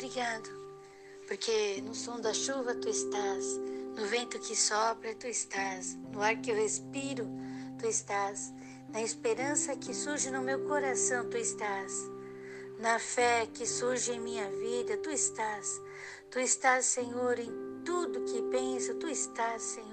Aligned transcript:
obrigado, 0.00 0.48
porque 1.28 1.82
no 1.82 1.94
som 1.94 2.18
da 2.22 2.32
chuva 2.32 2.74
tu 2.74 2.88
estás, 2.88 3.44
no 3.94 4.06
vento 4.06 4.38
que 4.38 4.56
sopra 4.56 5.14
tu 5.14 5.26
estás, 5.26 5.94
no 6.10 6.22
ar 6.22 6.40
que 6.40 6.50
eu 6.50 6.56
respiro 6.56 7.28
tu 7.78 7.86
estás, 7.86 8.50
na 8.88 9.02
esperança 9.02 9.76
que 9.76 9.92
surge 9.92 10.30
no 10.30 10.40
meu 10.40 10.66
coração 10.66 11.28
tu 11.28 11.36
estás, 11.36 11.92
na 12.78 12.98
fé 12.98 13.46
que 13.52 13.66
surge 13.66 14.12
em 14.12 14.20
minha 14.20 14.50
vida 14.52 14.96
tu 14.96 15.10
estás, 15.10 15.78
tu 16.30 16.38
estás, 16.38 16.86
Senhor, 16.86 17.38
em 17.38 17.52
tudo 17.84 18.24
que 18.24 18.40
penso, 18.50 18.94
tu 18.94 19.06
estás, 19.06 19.60
Senhor. 19.60 19.89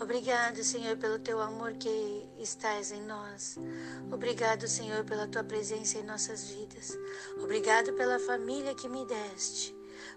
Obrigado, 0.00 0.62
Senhor, 0.64 0.96
pelo 0.96 1.18
teu 1.18 1.40
amor 1.40 1.74
que 1.74 2.28
estás 2.38 2.90
em 2.90 3.02
nós. 3.02 3.56
Obrigado, 4.10 4.66
Senhor, 4.66 5.04
pela 5.04 5.26
tua 5.26 5.44
presença 5.44 5.98
em 5.98 6.02
nossas 6.02 6.50
vidas. 6.50 6.98
Obrigado 7.40 7.92
pela 7.92 8.18
família 8.18 8.74
que 8.74 8.88
me 8.88 9.06
deste. 9.06 9.74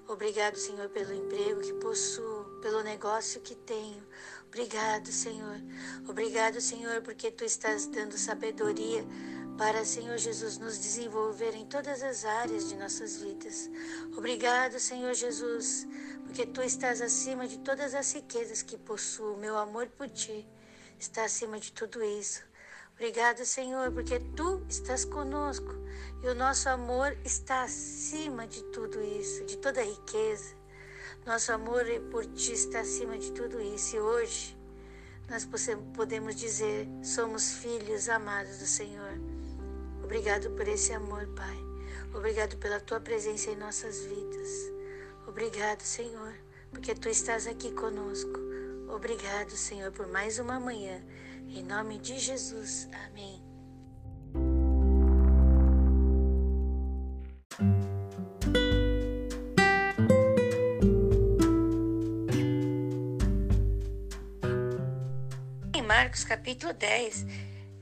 Obrigado, 0.08 0.58
Senhor, 0.58 0.90
pelo 0.90 1.13
emprego 1.13 1.62
que 1.62 1.73
possuo, 1.73 2.45
pelo 2.62 2.82
negócio 2.82 3.40
que 3.41 3.55
tenho. 3.55 4.04
Obrigado, 4.48 5.12
Senhor. 5.12 5.62
Obrigado, 6.07 6.59
Senhor, 6.59 7.02
porque 7.02 7.30
tu 7.30 7.44
estás 7.44 7.85
dando 7.88 8.18
sabedoria 8.18 9.05
para, 9.58 9.84
Senhor 9.84 10.18
Jesus, 10.18 10.60
nos 10.60 10.78
desenvolver 10.78 11.56
em 11.56 11.66
todas 11.66 12.04
as 12.04 12.24
áreas 12.24 12.70
de 12.70 12.76
nossas 12.76 13.18
vidas. 13.18 13.70
Obrigado, 14.16 14.80
Senhor 14.80 15.14
Jesus, 15.16 15.88
porque 16.24 16.46
tu 16.46 16.62
estás 16.62 17.02
acima 17.02 17.48
de 17.48 17.58
todas 17.60 17.96
as 17.96 18.14
riquezas 18.14 18.62
que 18.62 18.78
possuo. 18.78 19.36
Meu 19.38 19.58
amor 19.58 19.88
por 19.88 20.08
ti 20.10 20.48
está 21.00 21.26
acima 21.26 21.60
de 21.60 21.72
tudo 21.72 22.04
isso. 22.04 22.44
Obrigado, 22.94 23.44
Senhor, 23.46 23.92
porque 23.92 24.20
tu 24.36 24.64
estás 24.70 25.04
conosco 25.06 25.74
e 26.24 26.28
o 26.28 26.36
nosso 26.36 26.70
amor 26.70 27.18
está 27.26 27.64
acima 27.64 28.48
de 28.48 28.64
tudo 28.66 29.02
isso, 29.02 29.44
de 29.46 29.58
toda 29.58 29.84
riqueza. 29.84 30.55
Nosso 31.26 31.52
amor 31.52 31.84
por 32.12 32.26
ti 32.27 32.54
está 32.54 32.82
acima 32.82 33.18
de 33.18 33.32
tudo 33.32 33.60
isso. 33.60 33.96
E 33.96 33.99
hoje 33.99 34.58
nós 35.30 35.48
podemos 35.96 36.36
dizer: 36.36 36.88
somos 37.04 37.54
filhos 37.54 38.08
amados 38.08 38.60
do 38.60 38.66
Senhor. 38.66 39.37
Obrigado 40.08 40.50
por 40.52 40.66
esse 40.70 40.94
amor, 40.94 41.27
Pai. 41.36 41.58
Obrigado 42.16 42.55
pela 42.60 42.80
tua 42.80 42.98
presença 42.98 43.52
em 43.52 43.58
nossas 43.58 44.05
vidas. 44.05 44.72
Obrigado, 45.27 45.82
Senhor, 45.82 46.34
porque 46.72 46.96
tu 46.96 47.10
estás 47.10 47.46
aqui 47.46 47.74
conosco. 47.74 48.40
Obrigado, 48.88 49.49
Senhor, 49.49 49.91
por 49.91 50.08
mais 50.08 50.40
uma 50.40 50.62
manhã. 50.62 51.04
Em 51.49 51.62
nome 51.62 51.99
de 51.99 52.18
Jesus. 52.18 52.88
Amém. 53.05 53.44
Em 65.75 65.81
Marcos 65.81 66.24
capítulo 66.24 66.72
10, 66.72 67.25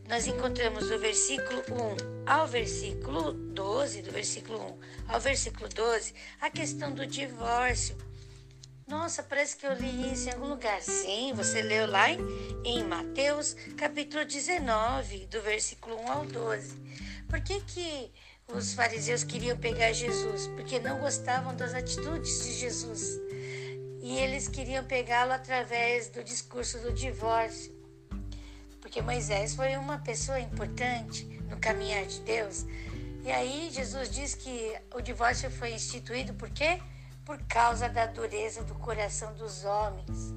nós 0.08 0.28
encontramos 0.28 0.88
do 0.88 1.00
versículo 1.00 1.62
1 1.62 2.30
ao 2.32 2.48
versículo 2.48 3.34
12, 3.34 4.04
do 4.04 4.12
versículo 4.12 4.60
1 5.08 5.14
ao 5.14 5.20
versículo 5.20 5.68
12, 5.68 6.14
a 6.40 6.50
questão 6.50 6.92
do 6.92 7.08
divórcio. 7.08 7.98
Nossa, 8.88 9.24
parece 9.24 9.58
que 9.58 9.66
eu 9.66 9.74
li 9.74 10.14
isso 10.14 10.30
em 10.30 10.34
algum 10.34 10.48
lugar. 10.48 10.80
Sim, 10.82 11.34
você 11.34 11.64
leu 11.64 11.88
lá 11.88 12.12
em, 12.12 12.20
em 12.64 12.84
Mateus, 12.84 13.56
capítulo 13.76 14.24
19, 14.24 15.26
do 15.26 15.42
versículo 15.42 16.00
1 16.02 16.12
ao 16.12 16.26
12. 16.26 16.76
Por 17.28 17.42
que, 17.42 17.62
que 17.62 18.12
os 18.48 18.76
fariseus 18.76 19.24
queriam 19.24 19.58
pegar 19.58 19.92
Jesus? 19.92 20.48
Porque 20.50 20.80
não 20.80 21.00
gostavam 21.00 21.56
das 21.56 21.74
atitudes 21.74 22.44
de 22.44 22.54
Jesus. 22.54 23.20
E 24.04 24.20
eles 24.20 24.48
queriam 24.48 24.86
pegá-lo 24.86 25.32
através 25.32 26.10
do 26.10 26.24
discurso 26.24 26.78
do 26.78 26.94
divórcio 26.94 27.75
porque 28.96 29.02
Moisés 29.02 29.54
foi 29.54 29.76
uma 29.76 29.98
pessoa 29.98 30.40
importante 30.40 31.26
no 31.50 31.58
caminhar 31.58 32.06
de 32.06 32.22
Deus. 32.22 32.66
E 33.26 33.30
aí 33.30 33.70
Jesus 33.70 34.10
diz 34.10 34.34
que 34.36 34.74
o 34.96 35.02
divórcio 35.02 35.52
foi 35.52 35.74
instituído 35.74 36.34
por 36.36 36.50
quê? 36.50 36.80
Por 37.26 37.38
causa 37.44 37.90
da 37.90 38.06
dureza 38.06 38.64
do 38.64 38.74
coração 38.76 39.34
dos 39.34 39.66
homens. 39.66 40.34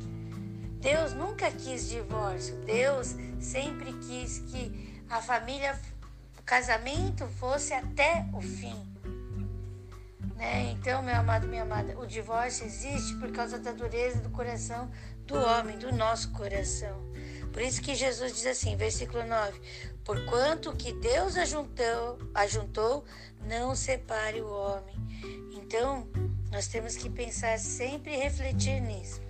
Deus 0.81 1.13
nunca 1.13 1.53
quis 1.53 1.89
divórcio. 1.89 2.57
Deus 2.65 3.15
sempre 3.39 3.93
quis 3.93 4.41
que 4.41 5.05
a 5.09 5.23
família, 5.23 5.79
o 6.37 6.43
casamento 6.43 7.29
fosse 7.39 7.73
até 7.73 8.27
o 8.35 8.41
fim. 8.41 8.75
Né? 10.35 10.73
Então, 10.73 11.01
meu 11.01 11.15
amado, 11.15 11.47
minha 11.47 11.63
amada, 11.63 11.97
o 11.97 12.05
divórcio 12.05 12.67
existe 12.67 13.15
por 13.21 13.31
causa 13.31 13.57
da 13.57 13.71
dureza 13.71 14.19
do 14.19 14.31
coração 14.31 14.91
do 15.27 15.37
homem, 15.37 15.79
do 15.79 15.93
nosso 15.93 16.33
coração. 16.33 17.08
Por 17.53 17.63
isso 17.63 17.81
que 17.83 17.95
Jesus 17.95 18.35
diz 18.35 18.47
assim, 18.47 18.77
versículo 18.77 19.25
9: 19.27 19.61
Porquanto 20.05 20.75
que 20.75 20.93
Deus 20.93 21.37
ajuntou, 21.37 22.19
ajuntou, 22.35 23.05
não 23.47 23.75
separe 23.75 24.41
o 24.41 24.49
homem. 24.49 24.95
Então, 25.53 26.09
nós 26.51 26.67
temos 26.67 26.97
que 26.97 27.11
pensar 27.11 27.59
sempre 27.59 28.15
e 28.15 28.17
refletir 28.17 28.81
nisso. 28.81 29.21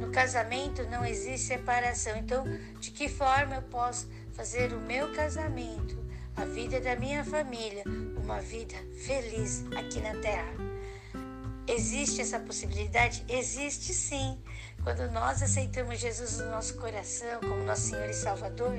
No 0.00 0.10
casamento 0.10 0.82
não 0.84 1.04
existe 1.04 1.46
separação. 1.46 2.16
Então, 2.16 2.44
de 2.78 2.90
que 2.90 3.08
forma 3.08 3.56
eu 3.56 3.62
posso 3.62 4.08
fazer 4.32 4.72
o 4.72 4.80
meu 4.80 5.12
casamento, 5.12 5.96
a 6.36 6.44
vida 6.44 6.80
da 6.80 6.94
minha 6.94 7.24
família, 7.24 7.84
uma 8.22 8.40
vida 8.40 8.74
feliz 9.04 9.64
aqui 9.76 10.00
na 10.00 10.14
terra? 10.20 10.52
Existe 11.66 12.20
essa 12.20 12.38
possibilidade? 12.38 13.24
Existe 13.28 13.94
sim. 13.94 14.38
Quando 14.82 15.08
nós 15.12 15.42
aceitamos 15.42 16.00
Jesus 16.00 16.38
no 16.38 16.50
nosso 16.50 16.76
coração 16.76 17.40
como 17.40 17.62
nosso 17.62 17.90
Senhor 17.90 18.08
e 18.08 18.12
Salvador, 18.12 18.74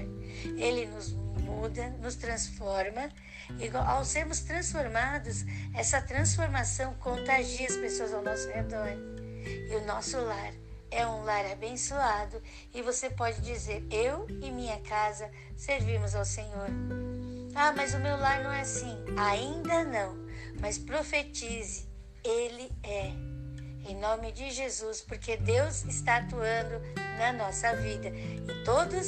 Ele 0.58 0.86
nos 0.88 1.14
muda, 1.14 1.90
nos 2.02 2.16
transforma. 2.16 3.09
E 3.59 3.69
ao 3.75 4.03
sermos 4.03 4.42
transformados, 4.42 5.46
essa 5.74 6.02
transformação 6.02 6.94
contagia 6.96 7.68
as 7.68 7.78
pessoas 7.78 8.13
ao 8.13 8.22
nosso 8.22 8.50
redor. 8.50 8.90
E 9.46 9.75
o 9.75 9.86
nosso 9.86 10.18
lar 10.19 10.53
é 10.92 11.08
um 11.08 11.24
lar 11.24 11.46
abençoado. 11.46 12.42
E 12.74 12.81
você 12.81 13.09
pode 13.09 13.40
dizer: 13.42 13.86
Eu 13.90 14.28
e 14.42 14.52
minha 14.52 14.80
casa 14.81 15.30
servimos 15.56 16.16
ao 16.16 16.25
Senhor. 16.25 16.68
Ah, 17.56 17.72
mas 17.72 17.94
o 17.94 18.00
meu 18.00 18.18
lar 18.18 18.44
não 18.44 18.52
é 18.52 18.62
assim. 18.62 18.97
Ainda 19.18 19.84
não. 19.84 20.18
Mas 20.59 20.78
profetize: 20.78 21.88
Ele 22.24 22.72
é 22.84 23.33
em 23.86 23.96
nome 23.96 24.32
de 24.32 24.52
Jesus, 24.52 25.02
porque 25.02 25.38
Deus 25.38 25.84
está 25.86 26.18
atuando 26.18 26.82
na 27.18 27.34
nossa 27.34 27.76
vida 27.76 28.10
e 28.10 28.64
todos 28.64 29.08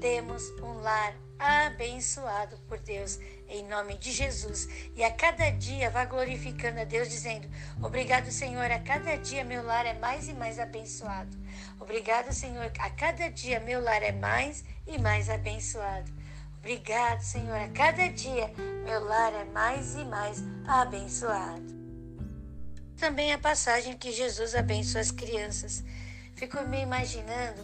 temos 0.00 0.50
um 0.60 0.80
lar 0.80 1.14
abençoado 1.38 2.56
por 2.68 2.78
Deus, 2.78 3.18
em 3.48 3.66
nome 3.66 3.98
de 3.98 4.12
Jesus. 4.12 4.68
E 4.94 5.02
a 5.02 5.10
cada 5.10 5.50
dia 5.50 5.90
vá 5.90 6.04
glorificando 6.04 6.80
a 6.80 6.84
Deus, 6.84 7.08
dizendo: 7.08 7.48
Obrigado, 7.82 8.30
Senhor, 8.30 8.70
a 8.70 8.78
cada 8.78 9.16
dia 9.16 9.44
meu 9.44 9.62
lar 9.62 9.84
é 9.84 9.94
mais 9.94 10.28
e 10.28 10.32
mais 10.32 10.58
abençoado. 10.58 11.36
Obrigado, 11.80 12.32
Senhor, 12.32 12.70
a 12.78 12.90
cada 12.90 13.28
dia 13.28 13.58
meu 13.60 13.82
lar 13.82 14.02
é 14.02 14.12
mais 14.12 14.64
e 14.86 14.98
mais 14.98 15.28
abençoado. 15.28 16.10
Obrigado, 16.58 17.22
Senhor, 17.22 17.56
a 17.56 17.68
cada 17.68 18.08
dia 18.08 18.52
meu 18.84 19.04
lar 19.04 19.32
é 19.34 19.44
mais 19.44 19.96
e 19.96 20.04
mais 20.04 20.42
abençoado 20.66 21.81
também 23.02 23.32
a 23.32 23.38
passagem 23.38 23.98
que 23.98 24.12
Jesus 24.12 24.54
abençoa 24.54 25.00
as 25.00 25.10
crianças. 25.10 25.82
Fico 26.36 26.62
me 26.68 26.80
imaginando 26.80 27.60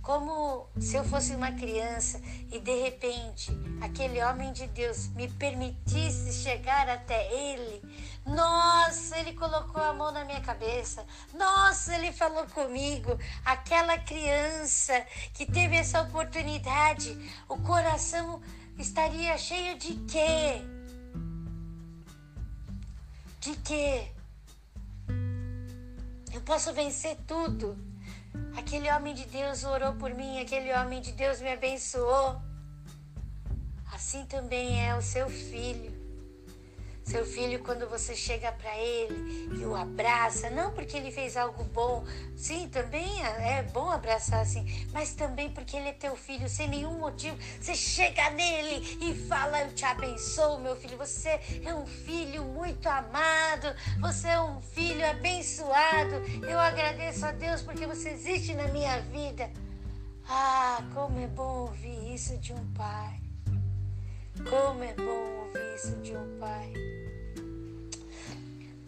como 0.00 0.66
se 0.80 0.96
eu 0.96 1.04
fosse 1.04 1.34
uma 1.34 1.52
criança 1.52 2.18
e 2.50 2.58
de 2.58 2.74
repente 2.80 3.52
aquele 3.82 4.22
homem 4.24 4.50
de 4.50 4.66
Deus 4.68 5.08
me 5.08 5.28
permitisse 5.28 6.42
chegar 6.42 6.88
até 6.88 7.30
ele. 7.34 7.82
Nossa, 8.24 9.18
ele 9.18 9.34
colocou 9.34 9.82
a 9.82 9.92
mão 9.92 10.10
na 10.10 10.24
minha 10.24 10.40
cabeça. 10.40 11.04
Nossa, 11.34 11.94
ele 11.94 12.10
falou 12.10 12.46
comigo. 12.46 13.18
Aquela 13.44 13.98
criança 13.98 15.06
que 15.34 15.44
teve 15.44 15.76
essa 15.76 16.00
oportunidade, 16.00 17.14
o 17.46 17.58
coração 17.58 18.40
estaria 18.78 19.36
cheio 19.36 19.76
de 19.76 19.96
quê? 20.06 20.62
De 23.38 23.54
quê? 23.56 24.12
Eu 26.32 26.40
posso 26.40 26.72
vencer 26.72 27.16
tudo. 27.26 27.76
Aquele 28.56 28.90
homem 28.90 29.14
de 29.14 29.26
Deus 29.26 29.64
orou 29.64 29.92
por 29.94 30.14
mim, 30.14 30.40
aquele 30.40 30.72
homem 30.72 31.00
de 31.00 31.12
Deus 31.12 31.40
me 31.40 31.52
abençoou. 31.52 32.40
Assim 33.92 34.24
também 34.24 34.82
é 34.82 34.96
o 34.96 35.02
seu 35.02 35.28
filho. 35.28 35.91
Seu 37.04 37.26
filho, 37.26 37.62
quando 37.64 37.88
você 37.88 38.14
chega 38.14 38.52
para 38.52 38.78
ele 38.78 39.58
e 39.58 39.64
o 39.64 39.74
abraça, 39.74 40.48
não 40.50 40.70
porque 40.70 40.96
ele 40.96 41.10
fez 41.10 41.36
algo 41.36 41.64
bom, 41.64 42.04
sim, 42.36 42.68
também 42.68 43.24
é, 43.24 43.58
é 43.58 43.62
bom 43.64 43.90
abraçar 43.90 44.40
assim, 44.40 44.64
mas 44.92 45.12
também 45.12 45.50
porque 45.50 45.76
ele 45.76 45.88
é 45.88 45.92
teu 45.92 46.16
filho, 46.16 46.48
sem 46.48 46.68
nenhum 46.68 46.98
motivo. 46.98 47.36
Você 47.60 47.74
chega 47.74 48.30
nele 48.30 48.98
e 49.00 49.14
fala: 49.26 49.62
Eu 49.62 49.72
te 49.74 49.84
abençoo, 49.84 50.60
meu 50.60 50.76
filho. 50.76 50.96
Você 50.96 51.40
é 51.64 51.74
um 51.74 51.86
filho 51.86 52.44
muito 52.44 52.88
amado, 52.88 53.74
você 54.00 54.28
é 54.28 54.40
um 54.40 54.60
filho 54.60 55.04
abençoado. 55.08 56.14
Eu 56.48 56.58
agradeço 56.58 57.26
a 57.26 57.32
Deus 57.32 57.62
porque 57.62 57.86
você 57.86 58.10
existe 58.10 58.54
na 58.54 58.68
minha 58.68 59.00
vida. 59.00 59.50
Ah, 60.28 60.82
como 60.94 61.18
é 61.18 61.26
bom 61.26 61.62
ouvir 61.62 62.14
isso 62.14 62.38
de 62.38 62.52
um 62.52 62.72
pai. 62.72 63.21
Como 64.48 64.84
é 64.84 64.94
bom 64.94 65.44
ouvir 65.44 65.74
isso 65.74 65.96
de 66.02 66.16
um 66.16 66.38
pai. 66.38 66.72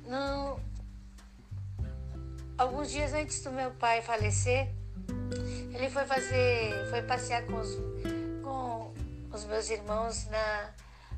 Não. 0.06 0.60
Alguns 2.56 2.90
dias 2.90 3.12
antes 3.12 3.42
do 3.42 3.50
meu 3.50 3.70
pai 3.72 4.00
falecer, 4.02 4.68
ele 5.74 5.90
foi 5.90 6.04
fazer, 6.04 6.88
foi 6.90 7.02
passear 7.02 7.44
com 7.46 7.58
os, 7.58 7.74
com 8.42 8.92
os 9.32 9.44
meus 9.46 9.68
irmãos 9.70 10.26
na, 10.28 10.70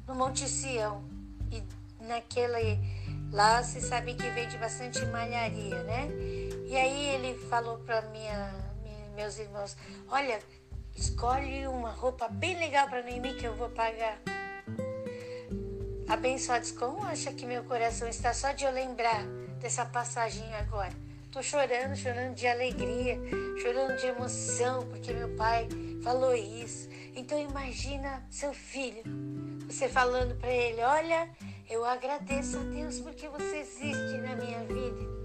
no 0.06 0.14
Monte 0.14 0.48
Sião. 0.48 1.04
E 1.50 1.62
naquele 2.02 2.78
lá 3.32 3.62
se 3.62 3.80
sabe 3.80 4.14
que 4.14 4.28
vende 4.30 4.56
bastante 4.56 5.04
malharia, 5.06 5.82
né? 5.82 6.08
E 6.66 6.76
aí 6.76 7.08
ele 7.14 7.38
falou 7.48 7.78
para 7.78 8.02
minha, 8.10 8.54
meus 9.14 9.38
irmãos, 9.38 9.76
olha, 10.08 10.40
escolhe 10.96 11.66
uma 11.66 11.90
roupa 11.90 12.26
bem 12.28 12.58
legal 12.58 12.88
para 12.88 13.02
mim 13.02 13.20
que 13.38 13.44
eu 13.44 13.54
vou 13.54 13.68
pagar. 13.68 14.18
Abençoados, 16.08 16.72
como 16.72 17.04
acha 17.04 17.32
que 17.32 17.44
meu 17.44 17.64
coração 17.64 18.08
está 18.08 18.32
só 18.32 18.52
de 18.52 18.64
eu 18.64 18.70
lembrar 18.70 19.24
dessa 19.60 19.84
passagem 19.84 20.54
agora? 20.54 20.92
Tô 21.30 21.42
chorando, 21.42 21.94
chorando 21.96 22.34
de 22.34 22.46
alegria, 22.46 23.18
chorando 23.60 23.96
de 23.98 24.06
emoção, 24.06 24.86
porque 24.88 25.12
meu 25.12 25.28
pai 25.36 25.68
falou 26.02 26.34
isso. 26.34 26.88
Então 27.14 27.38
imagina 27.38 28.24
seu 28.30 28.54
filho, 28.54 29.02
você 29.68 29.88
falando 29.88 30.34
para 30.36 30.50
ele, 30.50 30.80
olha, 30.80 31.28
eu 31.68 31.84
agradeço 31.84 32.56
a 32.58 32.62
Deus 32.62 33.00
porque 33.00 33.28
você 33.28 33.58
existe 33.58 34.18
na 34.18 34.36
minha 34.36 34.60
vida. 34.60 35.16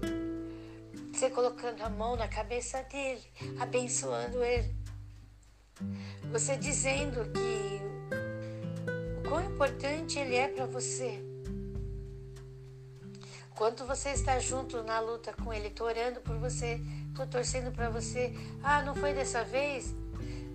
Você 1.14 1.30
colocando 1.30 1.80
a 1.82 1.88
mão 1.88 2.16
na 2.16 2.26
cabeça 2.26 2.82
dele, 2.82 3.22
abençoando 3.60 4.42
ele. 4.42 4.81
Você 6.30 6.56
dizendo 6.56 7.30
que 7.32 7.80
quão 9.28 9.44
importante 9.44 10.18
ele 10.18 10.36
é 10.36 10.48
para 10.48 10.66
você. 10.66 11.22
Quanto 13.54 13.84
você 13.84 14.10
está 14.10 14.38
junto 14.38 14.82
na 14.82 14.98
luta 15.00 15.32
com 15.32 15.52
ele, 15.52 15.70
tô 15.70 15.84
orando 15.84 16.20
por 16.20 16.36
você, 16.38 16.80
tô 17.14 17.26
torcendo 17.26 17.70
para 17.70 17.90
você. 17.90 18.34
Ah, 18.62 18.82
não 18.82 18.94
foi 18.94 19.12
dessa 19.12 19.44
vez? 19.44 19.94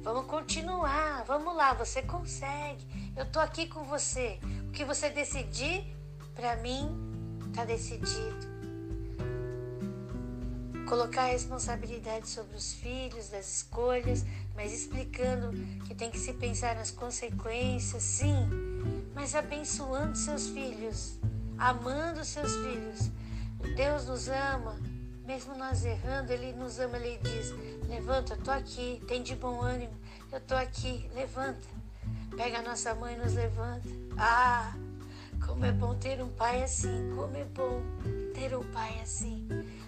Vamos 0.01 0.25
continuar, 0.25 1.23
vamos 1.25 1.55
lá, 1.55 1.73
você 1.73 2.01
consegue. 2.01 2.85
Eu 3.15 3.25
tô 3.25 3.39
aqui 3.39 3.67
com 3.67 3.83
você. 3.83 4.39
O 4.67 4.71
que 4.71 4.83
você 4.83 5.09
decidir, 5.09 5.83
para 6.35 6.55
mim, 6.57 6.89
tá 7.53 7.65
decidido 7.65 8.56
colocar 10.87 11.23
a 11.23 11.31
responsabilidade 11.31 12.29
sobre 12.29 12.55
os 12.55 12.73
filhos 12.73 13.27
das 13.29 13.57
escolhas, 13.57 14.25
mas 14.55 14.73
explicando 14.73 15.51
que 15.85 15.93
tem 15.93 16.09
que 16.09 16.17
se 16.17 16.33
pensar 16.33 16.75
nas 16.75 16.89
consequências, 16.89 18.01
sim, 18.01 18.47
mas 19.13 19.35
abençoando 19.35 20.17
seus 20.17 20.47
filhos, 20.47 21.19
amando 21.57 22.23
seus 22.23 22.55
filhos. 22.55 23.11
Deus 23.75 24.05
nos 24.05 24.29
ama, 24.29 24.79
mesmo 25.25 25.57
nós 25.57 25.83
errando, 25.83 26.31
Ele 26.31 26.53
nos 26.53 26.79
ama, 26.79 26.97
Ele 26.97 27.19
diz: 27.21 27.51
Levanta, 27.89 28.33
eu 28.33 28.41
tô 28.41 28.51
aqui, 28.51 29.01
tem 29.07 29.21
de 29.21 29.35
bom 29.35 29.61
ânimo, 29.61 29.93
eu 30.31 30.39
tô 30.39 30.55
aqui, 30.55 31.09
levanta. 31.13 31.67
Pega 32.35 32.59
a 32.59 32.61
nossa 32.61 32.93
mãe 32.95 33.15
e 33.15 33.17
nos 33.17 33.33
levanta. 33.33 33.89
Ah, 34.17 34.73
como 35.45 35.65
é 35.65 35.71
bom 35.71 35.95
ter 35.95 36.21
um 36.21 36.29
pai 36.29 36.63
assim, 36.63 37.11
como 37.15 37.35
é 37.35 37.43
bom 37.45 37.81
ter 38.33 38.55
um 38.55 38.63
pai 38.71 38.99
assim. 39.01 39.47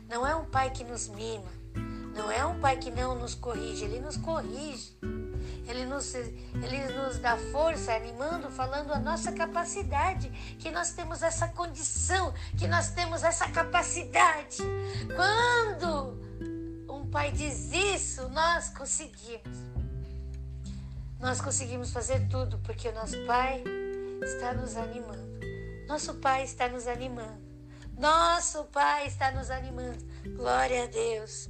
Não 0.10 0.26
é 0.26 0.36
um 0.36 0.46
pai 0.46 0.72
que 0.72 0.84
nos 0.84 1.08
mima, 1.08 1.52
não 2.16 2.32
é 2.32 2.44
um 2.44 2.60
pai 2.60 2.78
que 2.78 2.90
não 2.90 3.14
nos 3.14 3.36
corrige, 3.36 3.86
ele 3.86 4.00
nos 4.00 4.18
corrige. 4.18 4.98
Ele 5.68 5.86
nos, 5.86 6.16
ele 6.16 6.94
nos 6.96 7.20
dá 7.20 7.38
força, 7.52 7.94
animando, 7.94 8.50
falando 8.50 8.92
a 8.92 8.98
nossa 8.98 9.32
capacidade, 9.32 10.28
que 10.58 10.72
nós 10.72 10.94
temos 10.94 11.22
essa 11.22 11.48
condição, 11.50 12.34
que 12.58 12.68
nós 12.68 12.90
temos 12.90 13.24
essa 13.24 13.48
capacidade. 13.50 14.58
Quando 15.16 16.20
um 16.92 17.08
pai 17.12 17.32
diz 17.32 17.72
isso, 17.72 18.28
nós 18.30 18.70
conseguimos. 18.70 19.60
Nós 21.20 21.40
conseguimos 21.40 21.92
fazer 21.92 22.28
tudo 22.30 22.58
porque 22.60 22.88
o 22.88 22.96
nosso 22.96 23.24
pai 23.28 23.64
está 24.24 24.54
nos 24.56 24.76
animando. 24.76 25.40
Nosso 25.88 26.16
pai 26.16 26.46
está 26.46 26.68
nos 26.68 26.88
animando. 26.88 27.49
Nosso 28.00 28.63
Pai 28.72 29.07
está 29.07 29.30
nos 29.30 29.51
animando. 29.51 30.06
Glória 30.38 30.84
a 30.84 30.88
Deus. 30.88 31.50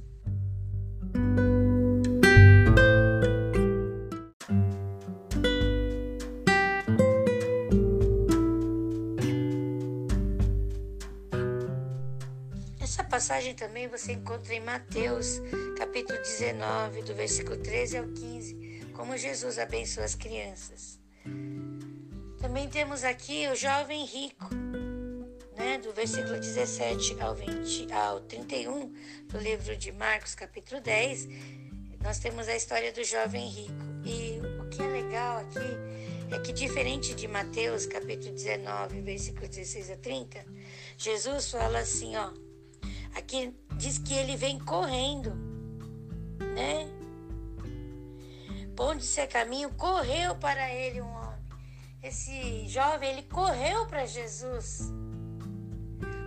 Essa 12.80 13.04
passagem 13.04 13.54
também 13.54 13.86
você 13.86 14.14
encontra 14.14 14.52
em 14.52 14.60
Mateus, 14.60 15.40
capítulo 15.78 16.18
19, 16.18 17.02
do 17.02 17.14
versículo 17.14 17.58
13 17.58 17.98
ao 17.98 18.08
15, 18.08 18.90
como 18.92 19.16
Jesus 19.16 19.56
abençoa 19.56 20.02
as 20.04 20.16
crianças. 20.16 20.98
Também 22.40 22.68
temos 22.68 23.04
aqui 23.04 23.46
o 23.46 23.54
jovem 23.54 24.04
rico 24.04 24.59
né, 25.60 25.76
do 25.76 25.92
versículo 25.92 26.40
17 26.40 27.20
ao, 27.20 27.34
20, 27.34 27.92
ao 27.92 28.20
31 28.20 28.94
do 29.28 29.38
livro 29.38 29.76
de 29.76 29.92
Marcos, 29.92 30.34
capítulo 30.34 30.80
10, 30.80 31.28
nós 32.02 32.18
temos 32.18 32.48
a 32.48 32.56
história 32.56 32.90
do 32.94 33.04
jovem 33.04 33.46
rico. 33.46 33.74
E 34.02 34.40
o 34.58 34.70
que 34.70 34.80
é 34.80 34.86
legal 34.86 35.36
aqui 35.36 36.34
é 36.34 36.38
que, 36.38 36.54
diferente 36.54 37.14
de 37.14 37.28
Mateus, 37.28 37.84
capítulo 37.84 38.32
19, 38.32 39.02
versículo 39.02 39.46
16 39.46 39.90
a 39.90 39.96
30, 39.98 40.46
Jesus 40.96 41.50
fala 41.50 41.80
assim: 41.80 42.16
ó, 42.16 42.32
aqui 43.14 43.54
diz 43.76 43.98
que 43.98 44.14
ele 44.14 44.36
vem 44.36 44.58
correndo, 44.58 45.30
né? 46.54 46.88
Ponte 48.74 49.04
se 49.04 49.26
caminho, 49.26 49.68
correu 49.74 50.34
para 50.36 50.72
ele 50.72 51.02
um 51.02 51.12
homem. 51.12 51.38
Esse 52.02 52.66
jovem, 52.66 53.10
ele 53.10 53.22
correu 53.24 53.86
para 53.86 54.06
Jesus. 54.06 54.99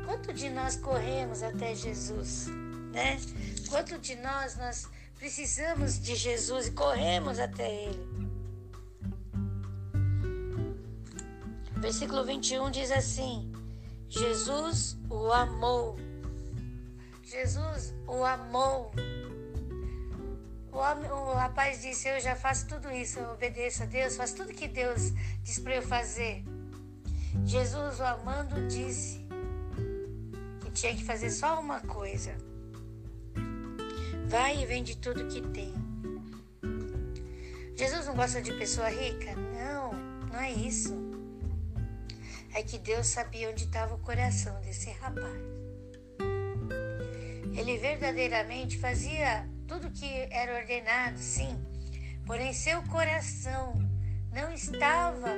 Quanto 0.06 0.34
de 0.34 0.50
nós 0.50 0.76
corremos 0.76 1.42
até 1.42 1.74
Jesus, 1.76 2.48
né? 2.92 3.20
Quanto 3.70 3.98
de 3.98 4.16
nós 4.16 4.58
nós 4.58 4.88
precisamos 5.18 6.00
de 6.00 6.16
Jesus 6.16 6.68
e 6.68 6.72
corremos 6.72 7.40
até 7.40 7.70
Ele? 7.72 8.14
Versículo 11.78 12.24
21 12.24 12.72
diz 12.72 12.92
assim: 12.92 13.52
Jesus 14.10 14.98
o 15.10 15.32
amou. 15.32 15.98
Jesus 17.24 17.94
o 18.08 18.24
amou. 18.24 18.92
O, 20.72 20.78
homem, 20.78 21.12
o 21.12 21.34
rapaz 21.34 21.82
disse: 21.82 22.08
Eu 22.08 22.20
já 22.20 22.36
faço 22.36 22.68
tudo 22.68 22.92
isso, 22.92 23.20
eu 23.20 23.32
obedeço 23.32 23.84
a 23.84 23.86
Deus, 23.86 24.16
faço 24.16 24.36
tudo 24.36 24.54
que 24.54 24.68
Deus 24.68 25.12
diz 25.44 25.60
para 25.60 25.76
eu 25.76 25.82
fazer. 25.82 26.44
Jesus, 27.46 28.00
o 28.00 28.04
amando, 28.04 28.68
disse: 28.68 29.23
tinha 30.74 30.96
que 30.96 31.04
fazer 31.04 31.30
só 31.30 31.60
uma 31.60 31.80
coisa. 31.82 32.36
Vai 34.28 34.62
e 34.62 34.66
vende 34.66 34.98
tudo 34.98 35.28
que 35.28 35.42
tem. 35.42 35.74
Jesus 37.76 38.08
não 38.08 38.16
gosta 38.16 38.42
de 38.42 38.52
pessoa 38.54 38.90
rica? 38.90 39.36
Não, 39.36 39.94
não 40.28 40.40
é 40.40 40.52
isso. 40.52 40.94
É 42.54 42.64
que 42.64 42.78
Deus 42.80 43.08
sabia 43.08 43.50
onde 43.50 43.66
estava 43.66 43.96
o 43.96 44.00
coração 44.00 44.60
desse 44.62 44.90
rapaz. 44.92 45.42
Ele 47.56 47.78
verdadeiramente 47.78 48.80
fazia 48.80 49.48
tudo 49.68 49.92
que 49.92 50.28
era 50.32 50.60
ordenado, 50.60 51.20
sim, 51.20 51.56
porém 52.26 52.52
seu 52.52 52.82
coração 52.84 53.74
não 54.32 54.52
estava 54.52 55.30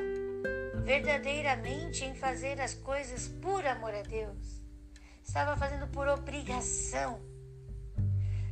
verdadeiramente 0.86 2.06
em 2.06 2.16
fazer 2.16 2.60
as 2.62 2.74
coisas 2.74 3.28
por 3.28 3.66
amor 3.66 3.94
a 3.94 4.02
Deus 4.02 4.55
estava 5.26 5.58
fazendo 5.58 5.88
por 5.88 6.08
obrigação. 6.08 7.20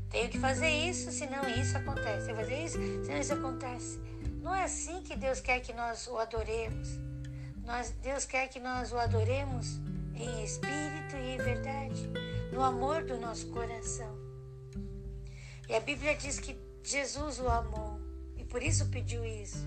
Tenho 0.10 0.30
que 0.30 0.40
fazer 0.40 0.70
isso, 0.70 1.12
senão 1.12 1.48
isso 1.50 1.78
acontece. 1.78 2.26
Tenho 2.26 2.38
que 2.38 2.44
fazer 2.44 2.66
isso, 2.66 2.78
senão 3.06 3.18
isso 3.20 3.34
acontece. 3.34 4.00
Não 4.42 4.54
é 4.54 4.64
assim 4.64 5.02
que 5.02 5.16
Deus 5.16 5.40
quer 5.40 5.60
que 5.62 5.72
nós 5.74 6.08
o 6.08 6.18
adoremos. 6.18 6.90
Nós, 7.64 7.92
Deus 8.02 8.26
quer 8.26 8.48
que 8.50 8.60
nós 8.60 8.92
o 8.92 8.98
adoremos 8.98 9.80
em 10.16 10.44
espírito 10.44 11.16
e 11.16 11.36
em 11.36 11.38
verdade, 11.38 12.10
no 12.52 12.62
amor 12.62 13.04
do 13.04 13.18
nosso 13.18 13.48
coração. 13.48 14.14
E 15.68 15.74
a 15.74 15.80
Bíblia 15.80 16.16
diz 16.16 16.40
que 16.40 16.58
Jesus 16.84 17.40
o 17.40 17.48
amou 17.48 18.00
e 18.38 18.44
por 18.44 18.62
isso 18.62 18.88
pediu 18.90 19.24
isso. 19.26 19.66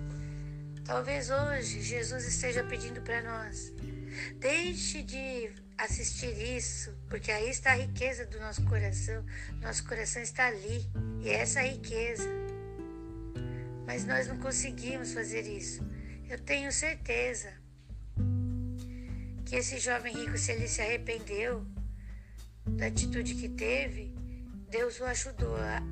Talvez 0.85 1.31
hoje 1.31 1.81
Jesus 1.83 2.25
esteja 2.25 2.63
pedindo 2.63 3.01
para 3.01 3.23
nós: 3.23 3.73
deixe 4.39 5.03
de 5.03 5.51
assistir 5.79 6.37
isso, 6.57 6.97
porque 7.09 7.31
aí 7.31 7.51
está 7.51 7.73
a 7.73 7.77
riqueza 7.77 8.27
do 8.27 8.41
nosso 8.41 8.65
coração. 8.65 9.25
Nosso 9.61 9.87
coração 9.87 10.23
está 10.23 10.47
ali 10.47 10.91
e 11.23 11.29
é 11.29 11.41
essa 11.41 11.61
a 11.61 11.65
riqueza. 11.65 12.29
Mas 13.87 14.05
nós 14.05 14.27
não 14.27 14.39
conseguimos 14.39 15.13
fazer 15.13 15.43
isso. 15.43 15.83
Eu 16.29 16.39
tenho 16.41 16.73
certeza 16.73 17.53
que 19.45 19.55
esse 19.57 19.79
jovem 19.79 20.13
rico, 20.13 20.37
se 20.37 20.53
ele 20.53 20.67
se 20.67 20.81
arrependeu 20.81 21.65
da 22.67 22.87
atitude 22.87 23.35
que 23.37 23.49
teve, 23.49 24.13
Deus 24.69 24.99
o 24.99 25.05
ajudou 25.05 25.57
a, 25.57 25.83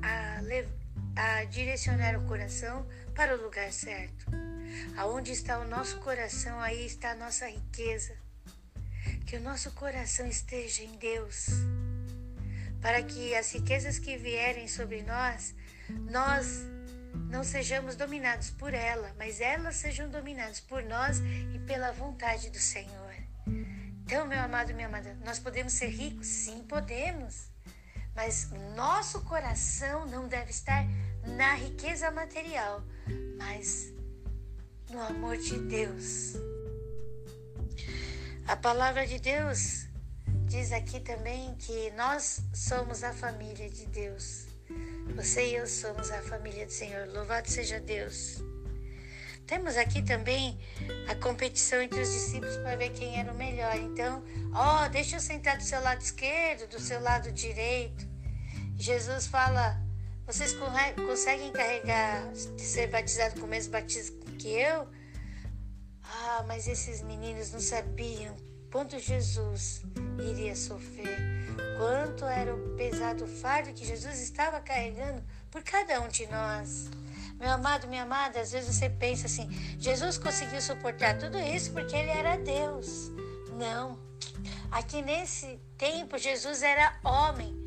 a, 1.15 1.39
a 1.39 1.43
direcionar 1.45 2.19
o 2.19 2.27
coração 2.27 2.85
para 3.13 3.37
o 3.37 3.41
lugar 3.41 3.71
certo. 3.71 4.25
Aonde 4.97 5.31
está 5.31 5.59
o 5.59 5.67
nosso 5.67 5.99
coração, 5.99 6.59
aí 6.59 6.85
está 6.85 7.11
a 7.11 7.15
nossa 7.15 7.47
riqueza. 7.47 8.24
Que 9.25 9.37
o 9.37 9.41
nosso 9.41 9.71
coração 9.71 10.27
esteja 10.27 10.83
em 10.83 10.97
Deus, 10.97 11.47
para 12.81 13.01
que 13.01 13.33
as 13.35 13.51
riquezas 13.51 13.97
que 13.97 14.17
vierem 14.17 14.67
sobre 14.67 15.01
nós, 15.01 15.55
nós 16.11 16.63
não 17.29 17.43
sejamos 17.43 17.95
dominados 17.95 18.51
por 18.51 18.73
ela, 18.73 19.13
mas 19.17 19.41
elas 19.41 19.77
sejam 19.77 20.09
dominadas 20.09 20.59
por 20.59 20.83
nós 20.83 21.19
e 21.53 21.59
pela 21.65 21.91
vontade 21.91 22.49
do 22.49 22.59
Senhor. 22.59 23.13
Então, 24.05 24.27
meu 24.27 24.39
amado, 24.39 24.73
minha 24.73 24.87
amada, 24.87 25.17
nós 25.25 25.39
podemos 25.39 25.73
ser 25.73 25.87
ricos? 25.87 26.27
Sim, 26.27 26.63
podemos. 26.63 27.49
Mas 28.15 28.51
nosso 28.75 29.21
coração 29.21 30.05
não 30.05 30.27
deve 30.27 30.51
estar 30.51 30.85
na 31.25 31.55
riqueza 31.55 32.11
material, 32.11 32.83
mas 33.37 33.91
no 34.89 35.01
amor 35.01 35.37
de 35.37 35.57
Deus. 35.67 36.35
A 38.47 38.55
palavra 38.55 39.07
de 39.07 39.17
Deus 39.17 39.87
diz 40.47 40.71
aqui 40.71 40.99
também 40.99 41.55
que 41.55 41.89
nós 41.97 42.41
somos 42.53 43.03
a 43.03 43.11
família 43.11 43.67
de 43.67 43.87
Deus. 43.87 44.45
Você 45.15 45.47
e 45.47 45.55
eu 45.55 45.65
somos 45.65 46.11
a 46.11 46.21
família 46.21 46.67
do 46.67 46.71
Senhor. 46.71 47.07
Louvado 47.07 47.49
seja 47.49 47.79
Deus. 47.79 48.43
Temos 49.47 49.75
aqui 49.75 50.03
também 50.03 50.59
a 51.07 51.15
competição 51.15 51.81
entre 51.81 51.99
os 51.99 52.11
discípulos 52.11 52.55
para 52.57 52.75
ver 52.75 52.91
quem 52.91 53.19
era 53.19 53.33
o 53.33 53.35
melhor. 53.35 53.75
Então, 53.77 54.23
ó, 54.53 54.85
oh, 54.85 54.89
deixa 54.89 55.15
eu 55.15 55.19
sentar 55.19 55.57
do 55.57 55.63
seu 55.63 55.81
lado 55.81 56.01
esquerdo, 56.01 56.69
do 56.69 56.79
seu 56.79 57.01
lado 57.01 57.31
direito. 57.31 58.07
Jesus 58.77 59.25
fala: 59.25 59.75
vocês 60.27 60.55
conseguem 61.07 61.51
carregar, 61.51 62.31
ser 62.59 62.87
batizado 62.91 63.39
com 63.39 63.47
o 63.47 63.49
mesmo 63.49 63.71
batismo 63.71 64.23
que 64.37 64.49
eu? 64.49 64.87
Ah, 66.17 66.45
mas 66.47 66.65
esses 66.65 67.01
meninos 67.01 67.51
não 67.51 67.59
sabiam 67.59 68.35
quanto 68.71 68.97
Jesus 68.97 69.83
iria 70.17 70.55
sofrer, 70.55 71.19
quanto 71.77 72.23
era 72.23 72.55
o 72.55 72.75
pesado 72.75 73.27
fardo 73.27 73.73
que 73.73 73.85
Jesus 73.85 74.21
estava 74.21 74.61
carregando 74.61 75.21
por 75.51 75.61
cada 75.61 75.99
um 75.99 76.07
de 76.07 76.25
nós. 76.27 76.89
Meu 77.37 77.51
amado, 77.51 77.87
minha 77.87 78.03
amada, 78.03 78.39
às 78.39 78.53
vezes 78.53 78.73
você 78.73 78.89
pensa 78.89 79.27
assim: 79.27 79.49
Jesus 79.77 80.17
conseguiu 80.17 80.61
suportar 80.61 81.17
tudo 81.17 81.37
isso 81.37 81.73
porque 81.73 81.95
ele 81.95 82.11
era 82.11 82.37
Deus. 82.37 83.11
Não. 83.57 83.99
Aqui 84.71 85.01
nesse 85.01 85.59
tempo, 85.77 86.17
Jesus 86.17 86.63
era 86.63 86.97
homem. 87.03 87.64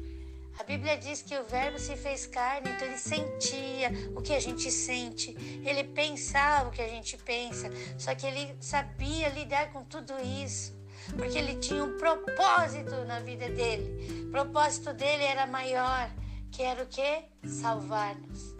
A 0.59 0.65
Bíblia 0.65 0.99
diz 0.99 1.23
que 1.23 1.39
o 1.39 1.45
Verbo 1.45 1.79
se 1.79 1.97
fez 1.97 2.27
carne, 2.27 2.71
então 2.71 2.89
ele 2.89 2.99
sentia 2.99 3.91
o 4.17 4.21
que 4.21 4.35
a 4.35 4.41
gente 4.41 4.71
sente, 4.73 5.37
ele 5.65 5.85
pensava 5.85 6.69
o 6.69 6.73
que 6.73 6.83
a 6.83 6.89
gente 6.89 7.17
pensa, 7.19 7.71
só 7.97 8.13
que 8.15 8.27
ele 8.27 8.57
sabia 8.61 9.29
lidar 9.29 9.73
com 9.73 9.85
tudo 9.85 10.15
isso, 10.45 10.77
porque 11.17 11.39
ele 11.39 11.57
tinha 11.61 11.85
um 11.85 11.97
propósito 11.97 13.05
na 13.07 13.21
vida 13.21 13.49
dele. 13.49 14.25
O 14.27 14.31
propósito 14.33 14.93
dele 14.93 15.23
era 15.23 15.47
maior, 15.47 16.11
que 16.51 16.63
era 16.63 16.83
o 16.83 16.87
que? 16.87 17.23
Salvar-nos, 17.47 18.57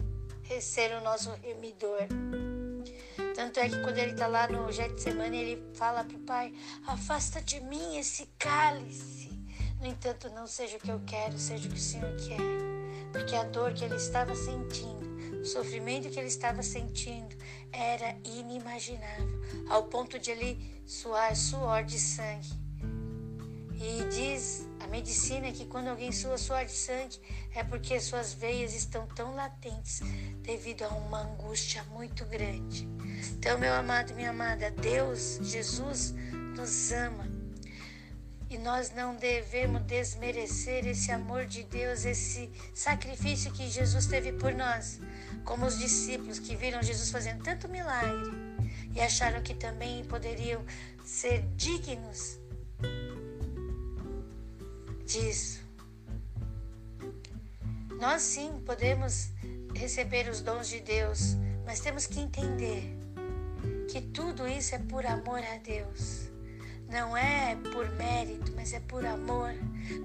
ser 0.61 0.95
o 0.95 1.01
nosso 1.01 1.29
remidor. 1.43 2.07
Tanto 3.35 3.59
é 3.59 3.69
que 3.69 3.81
quando 3.81 3.97
ele 3.97 4.11
está 4.11 4.27
lá 4.27 4.47
no 4.47 4.71
Getsemane, 4.71 5.37
ele 5.37 5.73
fala 5.75 6.03
para 6.03 6.17
o 6.17 6.19
pai: 6.21 6.53
Afasta 6.87 7.41
de 7.41 7.59
mim 7.61 7.97
esse 7.97 8.25
cálice. 8.37 9.28
No 9.79 9.87
entanto, 9.87 10.29
não 10.31 10.45
seja 10.45 10.75
o 10.75 10.79
que 10.79 10.91
eu 10.91 11.01
quero, 11.05 11.37
seja 11.37 11.67
o 11.67 11.71
que 11.71 11.77
o 11.77 11.81
Senhor 11.81 12.15
quer. 12.17 12.37
Porque 13.13 13.35
a 13.35 13.43
dor 13.43 13.73
que 13.73 13.85
ele 13.85 13.95
estava 13.95 14.35
sentindo, 14.35 15.39
o 15.41 15.45
sofrimento 15.45 16.09
que 16.09 16.19
ele 16.19 16.27
estava 16.27 16.61
sentindo, 16.61 17.35
era 17.71 18.15
inimaginável, 18.25 19.41
ao 19.69 19.83
ponto 19.83 20.19
de 20.19 20.31
ele 20.31 20.83
suar 20.85 21.33
suor 21.35 21.83
de 21.83 21.97
sangue. 21.97 22.49
E 23.81 24.03
diz 24.09 24.67
a 24.81 24.87
medicina 24.87 25.49
que 25.53 25.65
quando 25.65 25.87
alguém 25.87 26.11
sua 26.11 26.37
suor 26.37 26.65
de 26.65 26.73
sangue 26.73 27.17
é 27.55 27.63
porque 27.63 27.97
suas 28.01 28.33
veias 28.33 28.75
estão 28.75 29.07
tão 29.07 29.33
latentes 29.33 30.01
devido 30.41 30.83
a 30.83 30.89
uma 30.89 31.21
angústia 31.21 31.81
muito 31.85 32.25
grande. 32.25 32.85
Então, 33.31 33.57
meu 33.57 33.73
amado, 33.73 34.13
minha 34.13 34.31
amada, 34.31 34.69
Deus, 34.71 35.39
Jesus 35.41 36.13
nos 36.55 36.91
ama 36.91 37.28
e 38.49 38.57
nós 38.57 38.91
não 38.91 39.15
devemos 39.15 39.83
desmerecer 39.83 40.87
esse 40.87 41.11
amor 41.11 41.45
de 41.45 41.63
Deus, 41.63 42.03
esse 42.03 42.49
sacrifício 42.73 43.51
que 43.51 43.69
Jesus 43.69 44.07
teve 44.07 44.31
por 44.33 44.53
nós, 44.53 44.99
como 45.45 45.65
os 45.65 45.77
discípulos 45.77 46.39
que 46.39 46.55
viram 46.55 46.81
Jesus 46.81 47.11
fazendo 47.11 47.43
tanto 47.43 47.67
milagre 47.67 48.31
e 48.95 48.99
acharam 49.01 49.41
que 49.41 49.53
também 49.53 50.03
poderiam 50.05 50.65
ser 51.05 51.43
dignos 51.55 52.39
disso. 55.05 55.59
Nós 57.99 58.21
sim 58.21 58.61
podemos 58.65 59.29
receber 59.75 60.29
os 60.29 60.41
dons 60.41 60.69
de 60.69 60.79
Deus, 60.79 61.35
mas 61.65 61.79
temos 61.79 62.07
que 62.07 62.19
entender 62.19 62.97
que 63.89 64.01
tudo 64.01 64.47
isso 64.47 64.73
é 64.73 64.79
por 64.79 65.05
amor 65.05 65.39
a 65.39 65.57
Deus. 65.57 66.28
Não 66.89 67.15
é 67.15 67.55
por 67.71 67.87
mérito, 67.91 68.51
mas 68.55 68.73
é 68.73 68.79
por 68.79 69.05
amor, 69.05 69.53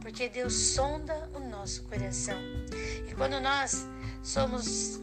porque 0.03 0.29
Deus 0.29 0.53
sonda 0.53 1.31
o 1.35 1.41
nosso 1.41 1.83
coração. 1.85 2.38
E 3.09 3.14
quando 3.14 3.41
nós 3.41 3.87
somos 4.23 5.00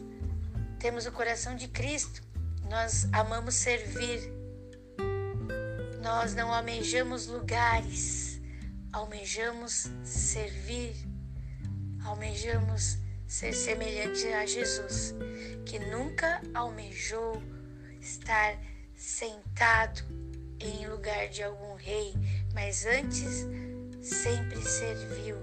temos 0.78 1.06
o 1.06 1.12
coração 1.12 1.54
de 1.54 1.68
Cristo, 1.68 2.22
nós 2.68 3.08
amamos 3.12 3.54
servir. 3.54 4.32
Nós 6.02 6.34
não 6.34 6.52
almejamos 6.52 7.26
lugares, 7.26 8.40
almejamos 8.92 9.88
servir. 10.04 10.94
Almejamos 12.04 12.98
ser 13.28 13.52
semelhante 13.52 14.26
a 14.26 14.44
Jesus, 14.44 15.14
que 15.64 15.78
nunca 15.78 16.42
almejou 16.52 17.40
estar 18.00 18.58
sentado 18.96 20.02
em 20.66 20.88
lugar 20.88 21.28
de 21.28 21.42
algum 21.42 21.74
rei, 21.74 22.14
mas 22.52 22.84
antes 22.86 23.46
sempre 24.00 24.60
serviu, 24.62 25.38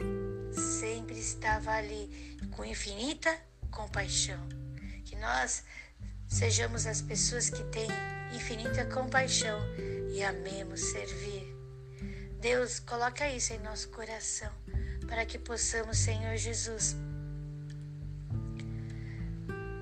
sempre 0.52 1.18
estava 1.18 1.72
ali 1.72 2.38
com 2.52 2.64
infinita 2.64 3.36
compaixão. 3.72 4.40
Que 5.06 5.16
nós 5.16 5.64
sejamos 6.28 6.86
as 6.86 7.02
pessoas 7.02 7.50
que 7.50 7.64
têm 7.66 7.90
infinita 8.34 8.86
compaixão 8.86 9.60
e 10.14 10.24
amemos 10.24 10.80
servir. 10.80 11.56
Deus, 12.40 12.80
coloca 12.80 13.30
isso 13.30 13.54
em 13.54 13.60
nosso 13.60 13.90
coração 13.90 14.52
para 15.08 15.26
que 15.26 15.40
possamos, 15.40 15.98
Senhor 15.98 16.38
Jesus, 16.38 16.96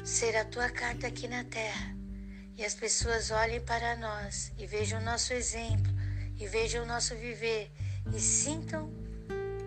ser 0.03 0.35
a 0.37 0.45
tua 0.45 0.69
carta 0.69 1.05
aqui 1.07 1.27
na 1.27 1.43
terra 1.43 1.96
e 2.57 2.65
as 2.65 2.73
pessoas 2.73 3.29
olhem 3.29 3.61
para 3.61 3.95
nós 3.95 4.51
e 4.57 4.65
vejam 4.65 4.99
o 4.99 5.03
nosso 5.03 5.31
exemplo 5.31 5.93
e 6.39 6.47
vejam 6.47 6.83
o 6.83 6.87
nosso 6.87 7.15
viver 7.15 7.71
e 8.11 8.19
sintam 8.19 8.91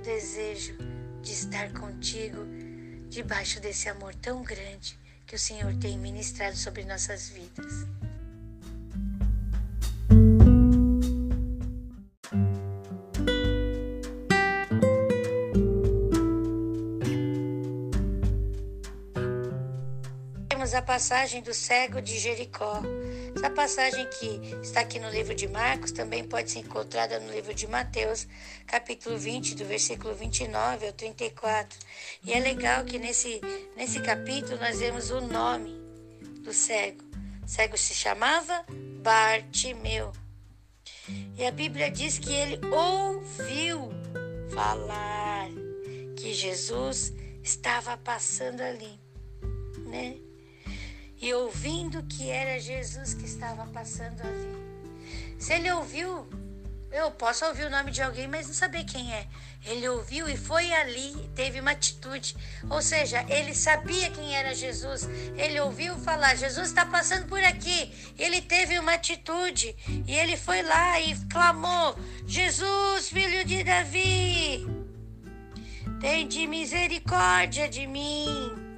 desejo 0.02 0.76
de 1.22 1.32
estar 1.32 1.72
contigo 1.72 2.44
debaixo 3.08 3.60
desse 3.60 3.88
amor 3.88 4.14
tão 4.16 4.42
grande 4.42 4.98
que 5.24 5.36
o 5.36 5.38
Senhor 5.38 5.72
tem 5.76 5.96
ministrado 5.96 6.56
sobre 6.56 6.84
nossas 6.84 7.28
vidas. 7.28 7.86
A 20.74 20.82
passagem 20.82 21.42
do 21.42 21.52
cego 21.52 22.00
de 22.00 22.18
Jericó. 22.18 22.80
Essa 23.36 23.50
passagem 23.50 24.08
que 24.10 24.40
está 24.62 24.80
aqui 24.80 24.98
no 24.98 25.10
livro 25.10 25.34
de 25.34 25.48
Marcos 25.48 25.90
também 25.90 26.22
pode 26.24 26.50
ser 26.50 26.60
encontrada 26.60 27.18
no 27.18 27.32
livro 27.32 27.54
de 27.54 27.66
Mateus, 27.66 28.26
capítulo 28.66 29.18
20, 29.18 29.54
do 29.54 29.64
versículo 29.64 30.14
29 30.14 30.86
ao 30.86 30.92
34. 30.92 31.78
E 32.24 32.32
é 32.32 32.40
legal 32.40 32.84
que 32.84 32.98
nesse, 32.98 33.40
nesse 33.76 34.00
capítulo 34.00 34.58
nós 34.58 34.78
vemos 34.78 35.10
o 35.10 35.20
nome 35.20 35.72
do 36.42 36.52
cego. 36.52 37.04
O 37.42 37.48
cego 37.48 37.76
se 37.76 37.94
chamava 37.94 38.64
Bartimeu. 39.02 40.12
E 41.36 41.44
a 41.44 41.50
Bíblia 41.50 41.90
diz 41.90 42.18
que 42.18 42.32
ele 42.32 42.60
ouviu 42.66 43.90
falar 44.54 45.48
que 46.16 46.32
Jesus 46.34 47.12
estava 47.42 47.96
passando 47.96 48.60
ali, 48.60 49.00
né? 49.86 50.29
E 51.20 51.34
ouvindo 51.34 52.02
que 52.04 52.30
era 52.30 52.58
Jesus 52.58 53.12
que 53.12 53.26
estava 53.26 53.66
passando 53.66 54.22
ali. 54.22 54.70
Se 55.38 55.52
ele 55.52 55.70
ouviu, 55.70 56.26
eu 56.90 57.10
posso 57.10 57.44
ouvir 57.44 57.64
o 57.64 57.70
nome 57.70 57.90
de 57.90 58.02
alguém, 58.02 58.26
mas 58.26 58.46
não 58.46 58.54
saber 58.54 58.84
quem 58.84 59.12
é. 59.12 59.26
Ele 59.64 59.86
ouviu 59.88 60.28
e 60.28 60.36
foi 60.36 60.72
ali, 60.72 61.14
teve 61.34 61.60
uma 61.60 61.72
atitude. 61.72 62.34
Ou 62.70 62.80
seja, 62.80 63.24
ele 63.28 63.54
sabia 63.54 64.10
quem 64.10 64.34
era 64.34 64.54
Jesus. 64.54 65.08
Ele 65.36 65.60
ouviu 65.60 65.96
falar: 65.98 66.34
Jesus 66.34 66.68
está 66.68 66.86
passando 66.86 67.26
por 67.26 67.42
aqui. 67.44 67.92
Ele 68.18 68.40
teve 68.40 68.78
uma 68.78 68.94
atitude 68.94 69.76
e 70.06 70.14
ele 70.14 70.36
foi 70.36 70.62
lá 70.62 70.98
e 71.00 71.14
clamou: 71.26 71.96
Jesus, 72.26 73.10
filho 73.10 73.44
de 73.44 73.62
Davi, 73.62 74.66
tem 76.00 76.26
de 76.26 76.46
misericórdia 76.46 77.68
de 77.68 77.86
mim. 77.86 78.69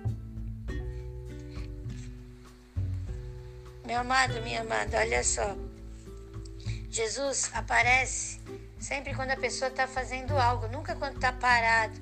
Meu 3.85 3.99
amado, 3.99 4.41
minha 4.43 4.61
amada, 4.61 4.99
olha 4.99 5.25
só. 5.25 5.57
Jesus 6.89 7.51
aparece 7.53 8.41
sempre 8.79 9.15
quando 9.15 9.31
a 9.31 9.37
pessoa 9.37 9.71
está 9.71 9.89
fazendo 9.89 10.37
algo, 10.39 10.69
nunca 10.69 10.95
quando 10.95 11.17
está 11.17 11.33
parado. 11.33 11.99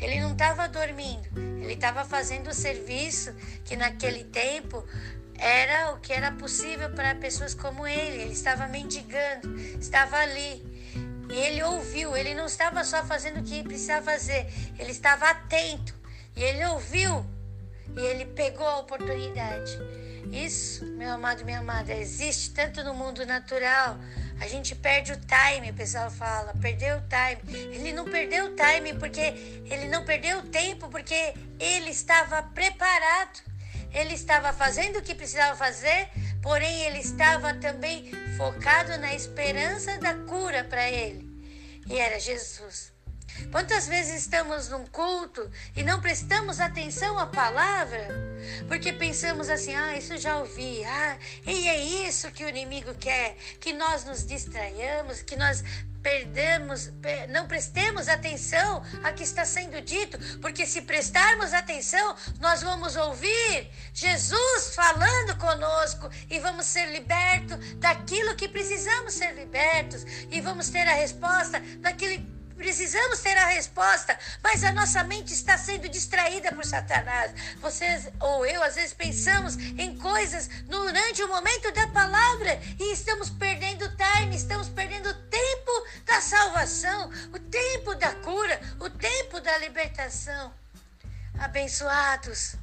Ele 0.00 0.20
não 0.20 0.32
estava 0.32 0.68
dormindo, 0.68 1.28
ele 1.62 1.74
estava 1.74 2.04
fazendo 2.04 2.48
o 2.48 2.54
serviço 2.54 3.34
que 3.64 3.76
naquele 3.76 4.24
tempo 4.24 4.84
era 5.38 5.92
o 5.92 6.00
que 6.00 6.12
era 6.12 6.32
possível 6.32 6.90
para 6.90 7.14
pessoas 7.14 7.54
como 7.54 7.86
ele. 7.86 8.22
Ele 8.22 8.32
estava 8.32 8.66
mendigando, 8.66 9.56
estava 9.78 10.16
ali. 10.18 10.64
E 11.30 11.34
ele 11.34 11.62
ouviu, 11.62 12.16
ele 12.16 12.34
não 12.34 12.46
estava 12.46 12.82
só 12.82 13.04
fazendo 13.04 13.38
o 13.38 13.42
que 13.44 13.62
precisava 13.62 14.10
fazer, 14.10 14.52
ele 14.78 14.90
estava 14.90 15.30
atento. 15.30 15.94
E 16.34 16.42
ele 16.42 16.64
ouviu 16.66 17.24
e 17.96 18.00
ele 18.00 18.24
pegou 18.24 18.66
a 18.66 18.78
oportunidade. 18.80 19.78
Isso, 20.32 20.84
meu 20.84 21.10
amado, 21.10 21.44
minha 21.44 21.58
amada, 21.58 21.92
existe 21.92 22.50
tanto 22.50 22.84
no 22.84 22.94
mundo 22.94 23.26
natural 23.26 23.98
a 24.40 24.48
gente 24.48 24.74
perde 24.74 25.12
o 25.12 25.16
time, 25.16 25.70
o 25.70 25.74
pessoal 25.74 26.10
fala, 26.10 26.54
perdeu 26.62 26.96
o 26.96 27.02
time. 27.02 27.74
Ele 27.74 27.92
não 27.92 28.06
perdeu 28.06 28.46
o 28.46 28.56
time 28.56 28.94
porque 28.94 29.20
ele 29.66 29.86
não 29.86 30.02
perdeu 30.02 30.38
o 30.38 30.42
tempo 30.42 30.88
porque 30.88 31.34
ele 31.58 31.90
estava 31.90 32.42
preparado. 32.42 33.38
Ele 33.92 34.14
estava 34.14 34.50
fazendo 34.52 34.98
o 34.98 35.02
que 35.02 35.14
precisava 35.14 35.54
fazer, 35.56 36.08
porém 36.40 36.86
ele 36.86 37.00
estava 37.00 37.52
também 37.54 38.10
focado 38.38 38.96
na 38.96 39.14
esperança 39.14 39.98
da 39.98 40.14
cura 40.14 40.64
para 40.64 40.88
ele. 40.88 41.28
E 41.86 41.98
era 41.98 42.18
Jesus. 42.18 42.94
Quantas 43.50 43.86
vezes 43.86 44.22
estamos 44.22 44.68
num 44.68 44.86
culto 44.86 45.50
e 45.76 45.82
não 45.82 46.00
prestamos 46.00 46.60
atenção 46.60 47.18
à 47.18 47.26
palavra? 47.26 48.08
Porque 48.68 48.92
pensamos 48.92 49.48
assim, 49.48 49.74
ah, 49.74 49.96
isso 49.96 50.16
já 50.18 50.38
ouvi, 50.38 50.84
ah, 50.84 51.18
e 51.46 51.68
é 51.68 51.80
isso 52.06 52.30
que 52.30 52.44
o 52.44 52.48
inimigo 52.48 52.94
quer, 52.94 53.36
que 53.60 53.72
nós 53.72 54.04
nos 54.04 54.24
distraiamos, 54.26 55.22
que 55.22 55.36
nós 55.36 55.62
perdemos, 56.02 56.90
não 57.28 57.46
prestemos 57.46 58.08
atenção 58.08 58.82
a 59.02 59.12
que 59.12 59.22
está 59.22 59.44
sendo 59.44 59.80
dito, 59.80 60.18
porque 60.40 60.66
se 60.66 60.82
prestarmos 60.82 61.52
atenção, 61.52 62.16
nós 62.40 62.62
vamos 62.62 62.96
ouvir 62.96 63.70
Jesus 63.92 64.74
falando 64.74 65.36
conosco 65.36 66.10
e 66.30 66.38
vamos 66.38 66.66
ser 66.66 66.86
libertos 66.86 67.74
daquilo 67.76 68.34
que 68.34 68.48
precisamos 68.48 69.14
ser 69.14 69.34
libertos 69.34 70.04
e 70.30 70.40
vamos 70.40 70.70
ter 70.70 70.88
a 70.88 70.94
resposta 70.94 71.60
daquilo 71.80 72.39
Precisamos 72.60 73.20
ter 73.20 73.38
a 73.38 73.46
resposta, 73.46 74.18
mas 74.42 74.62
a 74.62 74.70
nossa 74.70 75.02
mente 75.02 75.32
está 75.32 75.56
sendo 75.56 75.88
distraída 75.88 76.52
por 76.52 76.62
Satanás. 76.62 77.32
Vocês 77.58 78.06
ou 78.20 78.44
eu, 78.44 78.62
às 78.62 78.74
vezes, 78.74 78.92
pensamos 78.92 79.56
em 79.56 79.96
coisas 79.96 80.46
durante 80.66 81.22
o 81.22 81.28
momento 81.28 81.72
da 81.72 81.86
palavra 81.86 82.60
e 82.78 82.92
estamos 82.92 83.30
perdendo 83.30 83.90
time, 83.96 84.36
estamos 84.36 84.68
perdendo 84.68 85.10
tempo 85.30 85.86
da 86.04 86.20
salvação, 86.20 87.10
o 87.32 87.38
tempo 87.38 87.94
da 87.94 88.14
cura, 88.16 88.60
o 88.78 88.90
tempo 88.90 89.40
da 89.40 89.56
libertação. 89.56 90.52
Abençoados. 91.38 92.56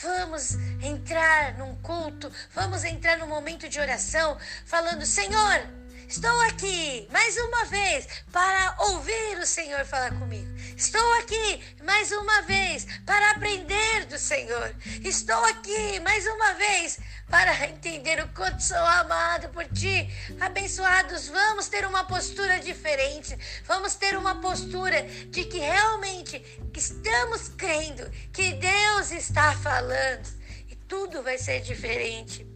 Vamos 0.00 0.54
entrar 0.80 1.54
num 1.58 1.74
culto, 1.82 2.30
vamos 2.52 2.84
entrar 2.84 3.18
num 3.18 3.26
momento 3.26 3.68
de 3.68 3.80
oração, 3.80 4.38
falando: 4.64 5.04
Senhor, 5.04 5.83
Estou 6.08 6.40
aqui 6.42 7.08
mais 7.10 7.36
uma 7.38 7.64
vez 7.64 8.06
para 8.30 8.76
ouvir 8.90 9.38
o 9.38 9.46
Senhor 9.46 9.84
falar 9.84 10.12
comigo. 10.18 10.48
Estou 10.76 11.12
aqui 11.14 11.62
mais 11.82 12.12
uma 12.12 12.42
vez 12.42 12.86
para 13.06 13.30
aprender 13.30 14.04
do 14.06 14.18
Senhor. 14.18 14.74
Estou 15.02 15.42
aqui 15.46 15.98
mais 16.00 16.26
uma 16.26 16.54
vez 16.54 16.98
para 17.28 17.66
entender 17.66 18.22
o 18.22 18.28
quanto 18.28 18.62
sou 18.62 18.76
amado 18.76 19.48
por 19.48 19.64
ti. 19.66 20.08
Abençoados, 20.40 21.28
vamos 21.28 21.68
ter 21.68 21.86
uma 21.86 22.04
postura 22.04 22.60
diferente. 22.60 23.36
Vamos 23.64 23.94
ter 23.94 24.16
uma 24.16 24.40
postura 24.40 25.02
de 25.02 25.44
que 25.44 25.58
realmente 25.58 26.44
estamos 26.74 27.48
crendo 27.48 28.10
que 28.32 28.52
Deus 28.52 29.10
está 29.10 29.54
falando 29.56 30.28
e 30.68 30.76
tudo 30.76 31.22
vai 31.22 31.38
ser 31.38 31.60
diferente. 31.60 32.46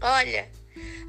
Olha, 0.00 0.48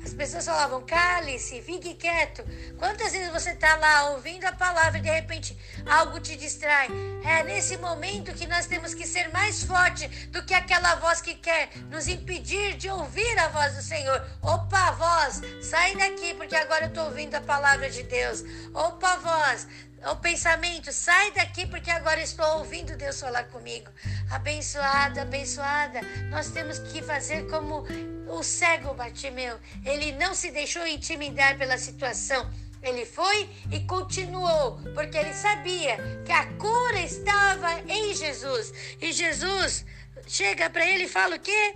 as 0.03 0.13
pessoas 0.13 0.45
falavam, 0.45 0.82
cale-se, 0.86 1.62
fique 1.62 1.93
quieto. 1.95 2.43
Quantas 2.77 3.12
vezes 3.12 3.32
você 3.32 3.51
está 3.51 3.75
lá 3.75 4.12
ouvindo 4.12 4.45
a 4.45 4.51
palavra 4.51 4.97
e 4.97 5.01
de 5.01 5.10
repente 5.10 5.58
algo 5.86 6.19
te 6.19 6.36
distrai? 6.36 6.88
É 7.23 7.43
nesse 7.43 7.77
momento 7.77 8.34
que 8.34 8.47
nós 8.47 8.65
temos 8.65 8.93
que 8.93 9.05
ser 9.05 9.32
mais 9.34 9.63
forte 9.63 10.08
do 10.27 10.43
que 10.43 10.53
aquela 10.53 10.95
voz 10.95 11.21
que 11.21 11.36
quer 11.36 11.69
nos 11.89 12.08
impedir 12.08 12.75
de 12.75 12.89
ouvir 12.89 13.38
a 13.39 13.49
voz 13.49 13.75
do 13.75 13.82
Senhor. 13.82 14.25
Opa, 14.41 14.91
voz, 14.91 15.41
sai 15.62 15.95
daqui 15.95 16.34
porque 16.34 16.55
agora 16.55 16.86
eu 16.86 16.89
estou 16.89 17.05
ouvindo 17.05 17.36
a 17.36 17.41
palavra 17.41 17.89
de 17.89 18.03
Deus. 18.03 18.43
Opa, 18.73 19.17
voz, 19.17 19.67
o 20.05 20.15
pensamento, 20.15 20.91
sai 20.91 21.31
daqui 21.31 21.65
porque 21.67 21.91
agora 21.91 22.21
estou 22.21 22.57
ouvindo 22.57 22.95
Deus 22.95 23.19
falar 23.19 23.43
comigo. 23.45 23.89
Abençoada, 24.31 25.23
abençoada. 25.23 26.01
Nós 26.29 26.49
temos 26.49 26.79
que 26.79 27.01
fazer 27.01 27.47
como 27.49 27.85
o 28.27 28.43
cego 28.43 28.93
Bartimeu. 28.93 29.59
Ele 29.85 30.12
não 30.13 30.33
se 30.33 30.51
deixou 30.51 30.85
intimidar 30.88 31.57
pela 31.57 31.77
situação. 31.77 32.49
Ele 32.81 33.05
foi 33.05 33.49
e 33.71 33.81
continuou, 33.81 34.79
porque 34.93 35.17
ele 35.17 35.33
sabia 35.33 35.97
que 36.25 36.31
a 36.31 36.45
cura 36.53 37.01
estava 37.01 37.81
em 37.88 38.13
Jesus. 38.15 38.73
E 39.01 39.12
Jesus 39.12 39.85
chega 40.25 40.69
para 40.69 40.85
ele 40.85 41.03
e 41.03 41.09
fala 41.09 41.35
o 41.35 41.39
quê? 41.39 41.75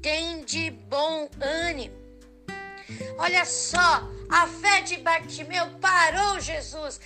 Tem 0.00 0.44
de 0.44 0.70
bom 0.70 1.28
ânimo. 1.40 1.96
Olha 3.18 3.44
só, 3.44 4.08
a 4.30 4.46
fé 4.46 4.82
de 4.82 4.98
Bartimeu 4.98 5.66
parou 5.80 6.40
Jesus. 6.40 7.00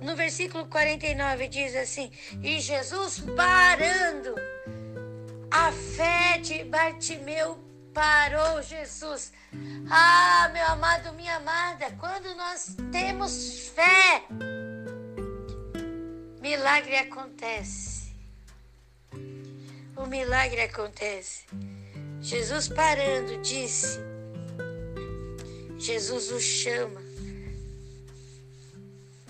No 0.00 0.14
versículo 0.14 0.66
49 0.66 1.48
diz 1.48 1.74
assim: 1.74 2.12
E 2.42 2.60
Jesus 2.60 3.20
parando, 3.36 4.34
a 5.50 5.72
fé 5.72 6.38
de 6.38 6.64
Bartimeu 6.64 7.58
parou 7.92 8.62
Jesus. 8.62 9.32
Ah, 9.90 10.50
meu 10.52 10.66
amado, 10.66 11.12
minha 11.14 11.36
amada, 11.36 11.90
quando 11.98 12.34
nós 12.34 12.76
temos 12.92 13.70
fé, 13.74 14.24
milagre 16.40 16.96
acontece. 16.96 18.14
O 19.96 20.06
milagre 20.06 20.62
acontece. 20.62 21.44
Jesus 22.20 22.68
parando 22.68 23.40
disse: 23.42 24.13
Jesus 25.84 26.30
o 26.30 26.40
chama. 26.40 27.02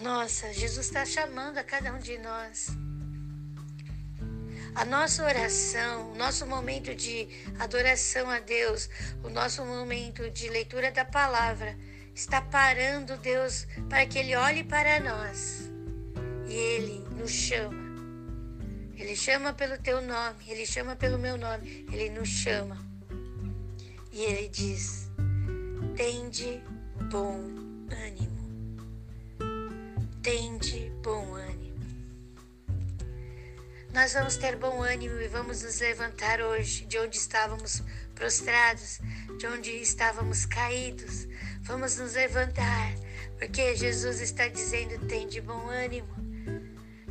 Nossa, 0.01 0.53
Jesus 0.53 0.87
está 0.87 1.05
chamando 1.05 1.59
a 1.59 1.64
cada 1.64 1.93
um 1.93 1.99
de 1.99 2.17
nós. 2.19 2.69
A 4.73 4.85
nossa 4.85 5.25
oração, 5.25 6.12
o 6.12 6.14
nosso 6.14 6.47
momento 6.47 6.95
de 6.95 7.27
adoração 7.59 8.31
a 8.31 8.38
Deus, 8.38 8.88
o 9.25 9.31
nosso 9.31 9.64
momento 9.64 10.31
de 10.31 10.49
leitura 10.49 10.93
da 10.93 11.05
palavra, 11.05 11.77
está 12.14 12.40
parando 12.40 13.17
Deus 13.17 13.67
para 13.90 14.07
que 14.07 14.21
Ele 14.21 14.37
olhe 14.37 14.62
para 14.62 15.01
nós 15.01 15.69
e 16.47 16.55
Ele 16.55 17.05
nos 17.17 17.33
chama. 17.33 17.83
Ele 18.97 19.17
chama 19.17 19.53
pelo 19.53 19.77
teu 19.79 20.01
nome, 20.01 20.45
Ele 20.47 20.64
chama 20.64 20.95
pelo 20.95 21.19
meu 21.19 21.37
nome, 21.37 21.85
Ele 21.93 22.11
nos 22.11 22.29
chama. 22.29 22.79
E 24.12 24.23
ele 24.23 24.49
diz: 24.49 25.04
Tende 25.97 26.63
bom 27.11 27.39
ânimo. 27.91 28.89
Tende 30.23 30.91
bom 31.03 31.35
ânimo. 31.35 31.65
Nós 33.93 34.13
vamos 34.13 34.37
ter 34.37 34.57
bom 34.57 34.83
ânimo 34.83 35.21
e 35.21 35.29
vamos 35.29 35.63
nos 35.63 35.79
levantar 35.79 36.41
hoje 36.41 36.85
de 36.87 36.99
onde 36.99 37.17
estávamos 37.17 37.81
prostrados, 38.15 38.99
de 39.39 39.47
onde 39.47 39.71
estávamos 39.71 40.47
caídos. 40.47 41.29
Vamos 41.63 41.97
nos 41.99 42.15
levantar, 42.15 42.95
porque 43.39 43.77
Jesus 43.77 44.21
está 44.21 44.49
dizendo: 44.49 45.07
tem 45.07 45.29
de 45.29 45.41
bom 45.41 45.69
ânimo. 45.69 46.13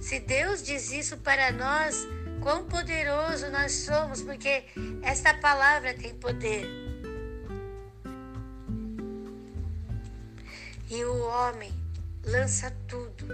Se 0.01 0.19
Deus 0.19 0.61
diz 0.61 0.91
isso 0.91 1.17
para 1.17 1.51
nós, 1.53 2.05
quão 2.41 2.65
poderoso 2.65 3.49
nós 3.49 3.71
somos, 3.71 4.21
porque 4.21 4.65
esta 5.01 5.33
palavra 5.35 5.93
tem 5.93 6.13
poder. 6.15 6.82
E 10.93 11.03
o 11.05 11.25
homem 11.25 11.73
lança 12.23 12.69
tudo. 12.87 13.25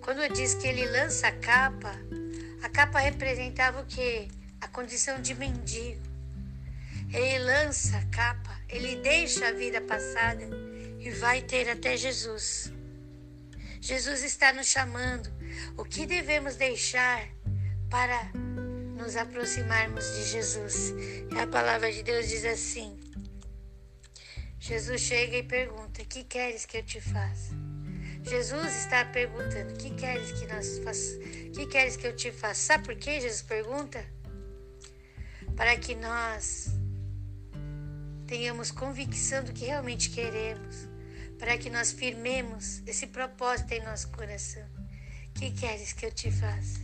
Quando 0.00 0.28
diz 0.34 0.54
que 0.54 0.66
ele 0.66 0.84
lança 0.86 1.28
a 1.28 1.32
capa, 1.32 1.94
a 2.64 2.68
capa 2.68 2.98
representava 2.98 3.80
o 3.80 3.86
que? 3.86 4.26
A 4.60 4.66
condição 4.66 5.22
de 5.22 5.32
mendigo. 5.36 6.02
Ele 7.12 7.44
lança 7.44 7.96
a 7.96 8.04
capa, 8.06 8.58
ele 8.68 8.96
deixa 8.96 9.46
a 9.46 9.52
vida 9.52 9.80
passada 9.80 10.42
e 10.98 11.10
vai 11.10 11.40
ter 11.42 11.70
até 11.70 11.96
Jesus. 11.96 12.72
Jesus 13.80 14.24
está 14.24 14.52
nos 14.52 14.66
chamando. 14.66 15.30
O 15.76 15.84
que 15.84 16.04
devemos 16.04 16.56
deixar 16.56 17.24
para 17.88 18.32
nos 18.96 19.14
aproximarmos 19.14 20.04
de 20.16 20.24
Jesus? 20.24 20.92
A 21.40 21.46
palavra 21.46 21.92
de 21.92 22.02
Deus 22.02 22.28
diz 22.28 22.44
assim: 22.44 22.98
Jesus 24.60 25.00
chega 25.00 25.38
e 25.38 25.42
pergunta: 25.42 26.04
Que 26.04 26.22
queres 26.22 26.66
que 26.66 26.76
eu 26.76 26.82
te 26.82 27.00
faça? 27.00 27.54
Jesus 28.22 28.76
está 28.76 29.06
perguntando: 29.06 29.72
Que 29.78 29.90
queres 29.94 30.32
que 30.32 30.46
nós 30.46 30.78
faça? 30.84 31.18
Que 31.54 31.66
queres 31.66 31.96
que 31.96 32.06
eu 32.06 32.14
te 32.14 32.30
faça? 32.30 32.60
Sabe 32.60 32.84
por 32.84 32.94
que 32.96 33.20
Jesus 33.20 33.40
pergunta? 33.40 34.04
Para 35.56 35.76
que 35.78 35.94
nós 35.94 36.68
tenhamos 38.26 38.70
convicção 38.70 39.42
do 39.42 39.52
que 39.52 39.64
realmente 39.64 40.10
queremos, 40.10 40.86
para 41.38 41.56
que 41.56 41.70
nós 41.70 41.90
firmemos 41.90 42.82
esse 42.86 43.06
propósito 43.06 43.72
em 43.72 43.82
nosso 43.82 44.08
coração. 44.10 44.68
Que 45.34 45.50
queres 45.52 45.94
que 45.94 46.04
eu 46.04 46.12
te 46.12 46.30
faça? 46.30 46.80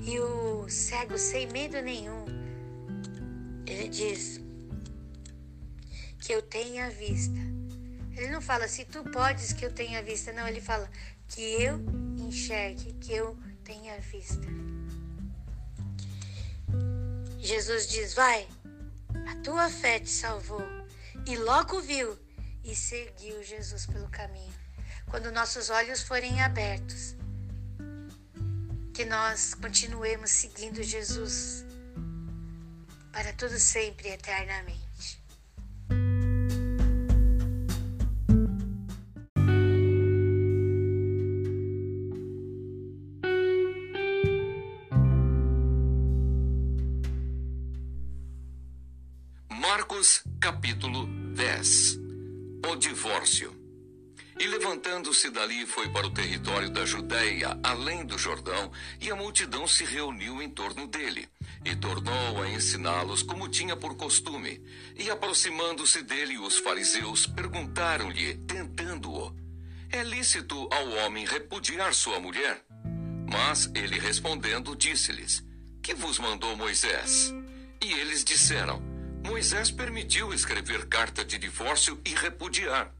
E 0.00 0.18
o 0.18 0.66
cego, 0.66 1.18
sem 1.18 1.46
medo 1.48 1.80
nenhum, 1.82 2.24
ele 3.66 3.88
diz 3.88 4.43
que 6.24 6.32
eu 6.32 6.42
tenha 6.42 6.90
vista 6.90 7.54
ele 8.16 8.28
não 8.28 8.40
fala 8.40 8.68
se 8.68 8.84
tu 8.84 9.02
podes 9.04 9.52
que 9.52 9.64
eu 9.64 9.72
tenha 9.72 10.02
vista, 10.02 10.32
não, 10.32 10.46
ele 10.46 10.60
fala 10.60 10.88
que 11.28 11.40
eu 11.40 11.80
enxergue, 12.18 12.92
que 12.94 13.12
eu 13.12 13.36
tenha 13.64 14.00
vista. 14.00 14.46
Jesus 17.38 17.88
diz: 17.88 18.14
Vai, 18.14 18.48
a 19.26 19.36
tua 19.42 19.68
fé 19.68 19.98
te 19.98 20.10
salvou. 20.10 20.62
E 21.26 21.36
logo 21.36 21.80
viu 21.80 22.16
e 22.62 22.74
seguiu 22.74 23.42
Jesus 23.42 23.86
pelo 23.86 24.08
caminho. 24.08 24.52
Quando 25.10 25.32
nossos 25.32 25.70
olhos 25.70 26.02
forem 26.02 26.40
abertos, 26.40 27.16
que 28.92 29.04
nós 29.04 29.54
continuemos 29.54 30.30
seguindo 30.30 30.82
Jesus 30.82 31.64
para 33.12 33.32
todo 33.32 33.58
sempre 33.58 34.08
e 34.08 34.12
Capítulo 50.38 51.06
10 51.34 51.98
O 52.68 52.76
divórcio. 52.76 53.56
E 54.38 54.46
levantando-se 54.46 55.30
dali, 55.30 55.64
foi 55.64 55.88
para 55.88 56.06
o 56.06 56.10
território 56.10 56.68
da 56.68 56.84
Judéia, 56.84 57.58
além 57.62 58.04
do 58.04 58.18
Jordão, 58.18 58.70
e 59.00 59.10
a 59.10 59.16
multidão 59.16 59.66
se 59.66 59.82
reuniu 59.82 60.42
em 60.42 60.50
torno 60.50 60.86
dele, 60.86 61.26
e 61.64 61.74
tornou 61.74 62.42
a 62.42 62.50
ensiná-los 62.50 63.22
como 63.22 63.48
tinha 63.48 63.76
por 63.76 63.96
costume. 63.96 64.62
E 64.94 65.08
aproximando-se 65.08 66.02
dele, 66.02 66.36
os 66.36 66.58
fariseus 66.58 67.26
perguntaram-lhe, 67.26 68.34
tentando-o: 68.46 69.34
É 69.90 70.02
lícito 70.02 70.68
ao 70.70 70.86
homem 70.98 71.24
repudiar 71.24 71.94
sua 71.94 72.20
mulher? 72.20 72.62
Mas 73.32 73.70
ele 73.74 73.98
respondendo, 73.98 74.76
disse-lhes: 74.76 75.42
Que 75.82 75.94
vos 75.94 76.18
mandou 76.18 76.54
Moisés? 76.54 77.32
E 77.82 77.90
eles 77.90 78.22
disseram: 78.22 78.93
Moisés 79.24 79.70
permitiu 79.70 80.34
escrever 80.34 80.86
carta 80.86 81.24
de 81.24 81.38
divórcio 81.38 81.98
e 82.04 82.14
repudiar. 82.14 82.94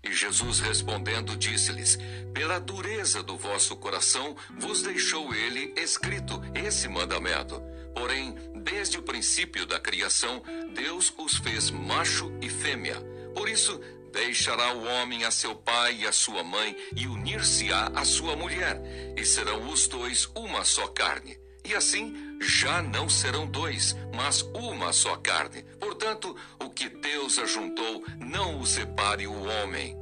E 0.00 0.12
Jesus 0.12 0.60
respondendo 0.60 1.36
disse-lhes: 1.36 1.98
Pela 2.32 2.60
dureza 2.60 3.20
do 3.20 3.36
vosso 3.36 3.74
coração 3.76 4.36
vos 4.56 4.80
deixou 4.82 5.34
ele 5.34 5.74
escrito 5.76 6.40
esse 6.54 6.88
mandamento. 6.88 7.60
Porém, 7.92 8.36
desde 8.62 8.98
o 8.98 9.02
princípio 9.02 9.66
da 9.66 9.80
criação, 9.80 10.40
Deus 10.72 11.12
os 11.18 11.36
fez 11.38 11.68
macho 11.68 12.32
e 12.40 12.48
fêmea. 12.48 13.00
Por 13.34 13.48
isso, 13.48 13.80
deixará 14.12 14.72
o 14.72 14.84
homem 14.84 15.24
a 15.24 15.32
seu 15.32 15.56
pai 15.56 15.96
e 15.96 16.06
a 16.06 16.12
sua 16.12 16.44
mãe 16.44 16.76
e 16.94 17.08
unir-se-á 17.08 17.90
à 17.92 18.04
sua 18.04 18.36
mulher, 18.36 18.80
e 19.16 19.24
serão 19.24 19.68
os 19.68 19.88
dois 19.88 20.30
uma 20.36 20.64
só 20.64 20.86
carne. 20.86 21.36
E 21.66 21.74
assim 21.74 22.14
já 22.40 22.80
não 22.80 23.08
serão 23.08 23.44
dois, 23.44 23.96
mas 24.14 24.42
uma 24.54 24.92
só 24.92 25.16
carne. 25.16 25.64
Portanto, 25.80 26.36
o 26.60 26.70
que 26.70 26.88
Deus 26.88 27.40
ajuntou, 27.40 28.04
não 28.20 28.60
o 28.60 28.66
separe 28.66 29.26
o 29.26 29.42
homem. 29.42 29.96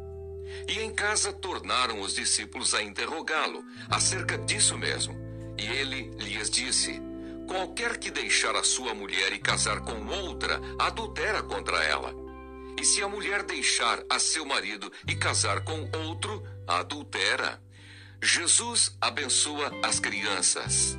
E 0.68 0.80
em 0.80 0.94
casa 0.94 1.32
tornaram 1.32 2.02
os 2.02 2.14
discípulos 2.14 2.74
a 2.74 2.82
interrogá-lo 2.82 3.64
acerca 3.88 4.36
disso 4.36 4.76
mesmo. 4.76 5.16
E 5.56 5.66
ele 5.66 6.10
lhes 6.18 6.50
disse: 6.50 7.00
Qualquer 7.46 7.96
que 7.96 8.10
deixar 8.10 8.54
a 8.56 8.62
sua 8.62 8.92
mulher 8.92 9.32
e 9.32 9.38
casar 9.38 9.80
com 9.80 10.06
outra, 10.06 10.60
adultera 10.78 11.42
contra 11.42 11.82
ela. 11.82 12.14
E 12.78 12.84
se 12.84 13.02
a 13.02 13.08
mulher 13.08 13.42
deixar 13.42 14.02
a 14.10 14.18
seu 14.18 14.44
marido 14.44 14.92
e 15.08 15.14
casar 15.14 15.64
com 15.64 15.88
outro, 16.06 16.42
adultera. 16.66 17.58
Jesus 18.22 18.94
abençoa 19.00 19.72
as 19.82 19.98
crianças 19.98 20.98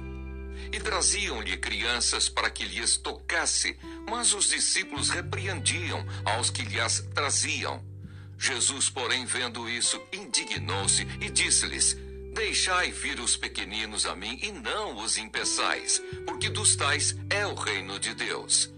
e 0.72 0.80
traziam-lhe 0.80 1.58
crianças 1.58 2.30
para 2.30 2.50
que 2.50 2.66
lhes 2.66 2.98
tocasse, 2.98 3.78
mas 4.10 4.34
os 4.34 4.50
discípulos 4.50 5.10
repreendiam 5.10 6.06
aos 6.24 6.50
que 6.50 6.64
lhes 6.64 7.02
traziam. 7.14 7.84
Jesus, 8.38 8.90
porém, 8.90 9.26
vendo 9.26 9.70
isso, 9.70 10.02
indignou-se 10.12 11.08
e 11.22 11.30
disse-lhes: 11.30 11.98
Deixai 12.34 12.92
vir 12.92 13.20
os 13.20 13.38
pequeninos 13.38 14.06
a 14.06 14.16
mim 14.16 14.38
e 14.42 14.52
não 14.52 14.98
os 14.98 15.18
impeçais, 15.18 16.02
porque 16.26 16.50
dos 16.50 16.76
tais 16.76 17.16
é 17.30 17.46
o 17.46 17.56
reino 17.56 17.98
de 18.00 18.14
Deus. 18.14 18.74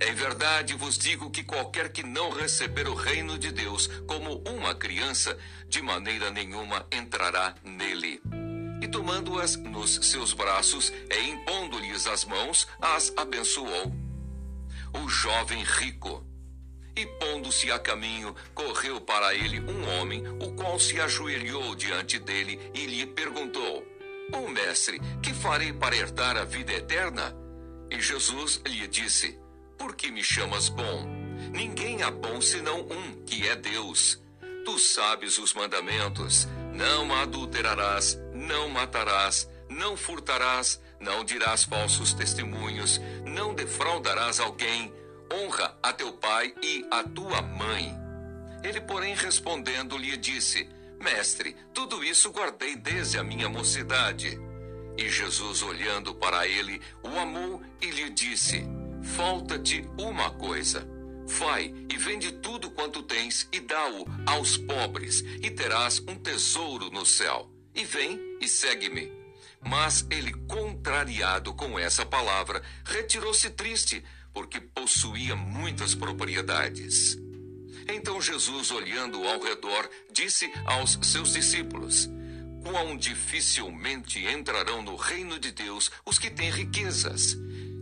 Em 0.00 0.14
verdade 0.14 0.74
vos 0.74 0.98
digo 0.98 1.30
que 1.30 1.44
qualquer 1.44 1.92
que 1.92 2.02
não 2.02 2.30
receber 2.30 2.88
o 2.88 2.94
reino 2.94 3.38
de 3.38 3.52
Deus 3.52 3.86
como 4.06 4.42
uma 4.48 4.74
criança, 4.74 5.38
de 5.68 5.80
maneira 5.80 6.30
nenhuma 6.30 6.86
entrará 6.90 7.54
nele 7.62 8.20
e 8.84 8.88
tomando-as 8.88 9.56
nos 9.56 9.94
seus 10.02 10.34
braços 10.34 10.92
e 11.10 11.30
impondo-lhes 11.30 12.06
as 12.06 12.26
mãos, 12.26 12.68
as 12.78 13.10
abençoou. 13.16 13.90
O 14.92 15.08
jovem 15.08 15.64
rico. 15.64 16.22
E 16.94 17.06
pondo-se 17.18 17.72
a 17.72 17.78
caminho, 17.78 18.36
correu 18.54 19.00
para 19.00 19.34
ele 19.34 19.58
um 19.60 19.88
homem, 19.88 20.22
o 20.38 20.52
qual 20.54 20.78
se 20.78 21.00
ajoelhou 21.00 21.74
diante 21.74 22.18
dele 22.18 22.60
e 22.74 22.84
lhe 22.84 23.06
perguntou: 23.06 23.82
O 24.34 24.48
mestre, 24.48 25.00
que 25.22 25.32
farei 25.32 25.72
para 25.72 25.96
herdar 25.96 26.36
a 26.36 26.44
vida 26.44 26.72
eterna? 26.72 27.34
E 27.90 27.98
Jesus 28.02 28.60
lhe 28.66 28.86
disse: 28.86 29.40
Por 29.78 29.96
que 29.96 30.10
me 30.10 30.22
chamas 30.22 30.68
bom? 30.68 31.06
Ninguém 31.50 32.02
há 32.02 32.10
bom 32.10 32.38
senão 32.38 32.82
um, 32.82 33.24
que 33.24 33.48
é 33.48 33.56
Deus. 33.56 34.22
Tu 34.66 34.78
sabes 34.78 35.38
os 35.38 35.54
mandamentos: 35.54 36.46
não 36.74 37.14
adulterarás, 37.14 38.18
não 38.46 38.68
matarás, 38.68 39.48
não 39.68 39.96
furtarás, 39.96 40.80
não 41.00 41.24
dirás 41.24 41.64
falsos 41.64 42.14
testemunhos, 42.14 43.00
não 43.26 43.54
defraudarás 43.54 44.40
alguém, 44.40 44.92
honra 45.32 45.76
a 45.82 45.92
teu 45.92 46.12
pai 46.12 46.54
e 46.62 46.86
a 46.90 47.02
tua 47.02 47.42
mãe. 47.42 47.94
Ele, 48.62 48.80
porém, 48.80 49.14
respondendo, 49.14 49.96
lhe 49.96 50.16
disse: 50.16 50.68
Mestre, 51.00 51.56
tudo 51.72 52.02
isso 52.02 52.30
guardei 52.30 52.76
desde 52.76 53.18
a 53.18 53.24
minha 53.24 53.48
mocidade. 53.48 54.38
E 54.96 55.08
Jesus, 55.08 55.62
olhando 55.62 56.14
para 56.14 56.46
ele, 56.46 56.80
o 57.02 57.18
amou 57.18 57.60
e 57.80 57.90
lhe 57.90 58.10
disse: 58.10 58.64
falta-te 59.04 59.86
uma 59.98 60.30
coisa. 60.30 60.88
Vai 61.26 61.74
e 61.90 61.96
vende 61.96 62.32
tudo 62.32 62.70
quanto 62.70 63.02
tens 63.02 63.48
e 63.52 63.60
dá-o 63.60 64.04
aos 64.26 64.56
pobres, 64.56 65.22
e 65.42 65.50
terás 65.50 66.00
um 66.00 66.16
tesouro 66.16 66.90
no 66.90 67.04
céu. 67.04 67.53
E 67.74 67.84
vem 67.84 68.20
e 68.40 68.48
segue-me. 68.48 69.12
Mas 69.60 70.06
ele, 70.10 70.32
contrariado 70.46 71.54
com 71.54 71.78
essa 71.78 72.04
palavra, 72.04 72.62
retirou-se 72.84 73.48
triste, 73.50 74.04
porque 74.32 74.60
possuía 74.60 75.34
muitas 75.34 75.94
propriedades. 75.94 77.18
Então 77.88 78.20
Jesus, 78.20 78.70
olhando 78.70 79.26
ao 79.26 79.42
redor, 79.42 79.88
disse 80.12 80.50
aos 80.64 80.98
seus 81.02 81.32
discípulos: 81.32 82.08
Quão 82.62 82.96
dificilmente 82.96 84.24
entrarão 84.26 84.82
no 84.82 84.96
reino 84.96 85.38
de 85.38 85.50
Deus 85.50 85.90
os 86.04 86.18
que 86.18 86.30
têm 86.30 86.50
riquezas. 86.50 87.36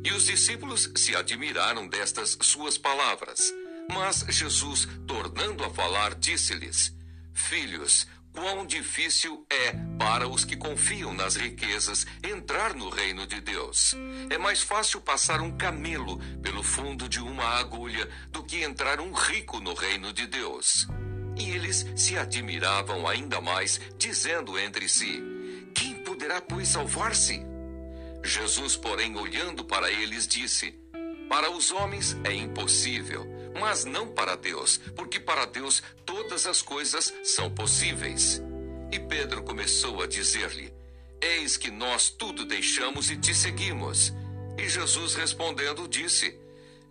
E 0.04 0.10
os 0.10 0.24
discípulos 0.24 0.90
se 0.96 1.14
admiraram 1.14 1.86
destas 1.86 2.36
suas 2.42 2.76
palavras. 2.76 3.54
Mas 3.92 4.24
Jesus, 4.28 4.88
tornando 5.06 5.64
a 5.64 5.70
falar, 5.70 6.14
disse-lhes: 6.16 6.92
Filhos, 7.32 8.06
quão 8.32 8.66
difícil 8.66 9.46
é 9.50 9.74
para 9.98 10.26
os 10.26 10.44
que 10.44 10.56
confiam 10.56 11.12
nas 11.12 11.36
riquezas 11.36 12.06
entrar 12.22 12.74
no 12.74 12.88
reino 12.88 13.26
de 13.26 13.40
Deus. 13.40 13.94
É 14.30 14.38
mais 14.38 14.62
fácil 14.62 15.00
passar 15.00 15.40
um 15.40 15.56
camelo 15.56 16.18
pelo 16.42 16.62
fundo 16.62 17.08
de 17.08 17.20
uma 17.20 17.44
agulha 17.44 18.08
do 18.30 18.42
que 18.42 18.62
entrar 18.62 19.00
um 19.00 19.12
rico 19.12 19.60
no 19.60 19.74
reino 19.74 20.12
de 20.12 20.26
Deus. 20.26 20.88
E 21.36 21.50
eles 21.50 21.86
se 21.96 22.16
admiravam 22.16 23.06
ainda 23.06 23.40
mais, 23.40 23.80
dizendo 23.96 24.58
entre 24.58 24.88
si: 24.88 25.22
Quem 25.74 25.94
poderá, 26.02 26.40
pois, 26.40 26.68
salvar-se? 26.68 27.42
Jesus, 28.24 28.76
porém, 28.76 29.16
olhando 29.16 29.64
para 29.64 29.90
eles, 29.90 30.26
disse: 30.26 30.74
Para 31.28 31.50
os 31.50 31.70
homens 31.70 32.16
é 32.24 32.34
impossível 32.34 33.31
mas 33.58 33.84
não 33.84 34.08
para 34.08 34.36
Deus, 34.36 34.78
porque 34.96 35.20
para 35.20 35.44
Deus 35.44 35.82
todas 36.04 36.46
as 36.46 36.62
coisas 36.62 37.12
são 37.22 37.50
possíveis. 37.50 38.42
E 38.90 38.98
Pedro 38.98 39.42
começou 39.42 40.02
a 40.02 40.06
dizer-lhe: 40.06 40.72
Eis 41.20 41.56
que 41.56 41.70
nós 41.70 42.10
tudo 42.10 42.44
deixamos 42.44 43.10
e 43.10 43.16
te 43.16 43.34
seguimos. 43.34 44.12
E 44.58 44.68
Jesus 44.68 45.14
respondendo 45.14 45.88
disse: 45.88 46.38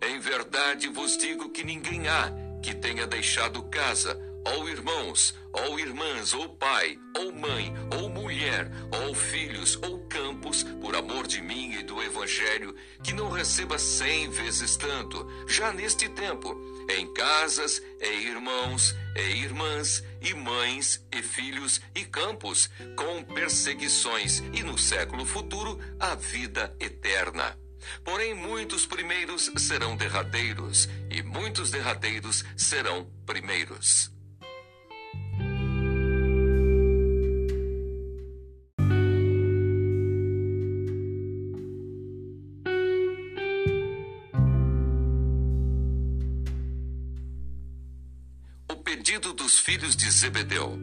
Em 0.00 0.18
verdade 0.18 0.88
vos 0.88 1.16
digo 1.16 1.50
que 1.50 1.62
ninguém 1.62 2.08
há 2.08 2.32
que 2.62 2.74
tenha 2.74 3.06
deixado 3.06 3.62
casa, 3.64 4.18
ou 4.44 4.68
irmãos, 4.68 5.34
ou 5.52 5.78
irmãs, 5.78 6.32
ou 6.32 6.48
pai, 6.56 6.98
ou 7.16 7.32
mãe, 7.32 7.74
ou 8.00 8.08
mulher, 8.08 8.70
ou 9.04 9.14
filhos, 9.14 9.76
ou 9.82 9.98
campos, 10.06 10.62
por 10.80 10.96
amor 10.96 11.26
de 11.26 11.40
mim 11.40 11.72
e 11.72 11.82
do 11.82 12.02
Evangelho, 12.02 12.74
que 13.02 13.12
não 13.12 13.30
receba 13.30 13.78
cem 13.78 14.30
vezes 14.30 14.76
tanto, 14.76 15.26
já 15.46 15.72
neste 15.72 16.08
tempo, 16.08 16.56
em 16.88 17.12
casas, 17.12 17.82
e 18.00 18.26
irmãos, 18.26 18.94
e 19.16 19.42
irmãs, 19.42 20.02
e 20.20 20.34
mães, 20.34 21.04
e 21.12 21.22
filhos, 21.22 21.80
e 21.94 22.04
campos, 22.04 22.70
com 22.96 23.22
perseguições, 23.22 24.42
e 24.52 24.62
no 24.62 24.78
século 24.78 25.24
futuro, 25.24 25.78
a 25.98 26.14
vida 26.14 26.74
eterna. 26.80 27.58
Porém, 28.04 28.34
muitos 28.34 28.86
primeiros 28.86 29.50
serão 29.56 29.96
derradeiros, 29.96 30.88
e 31.10 31.22
muitos 31.22 31.70
derradeiros 31.70 32.44
serão 32.56 33.10
primeiros. 33.26 34.11
Filhos 49.58 49.94
de 49.94 50.10
Zebedeu. 50.10 50.78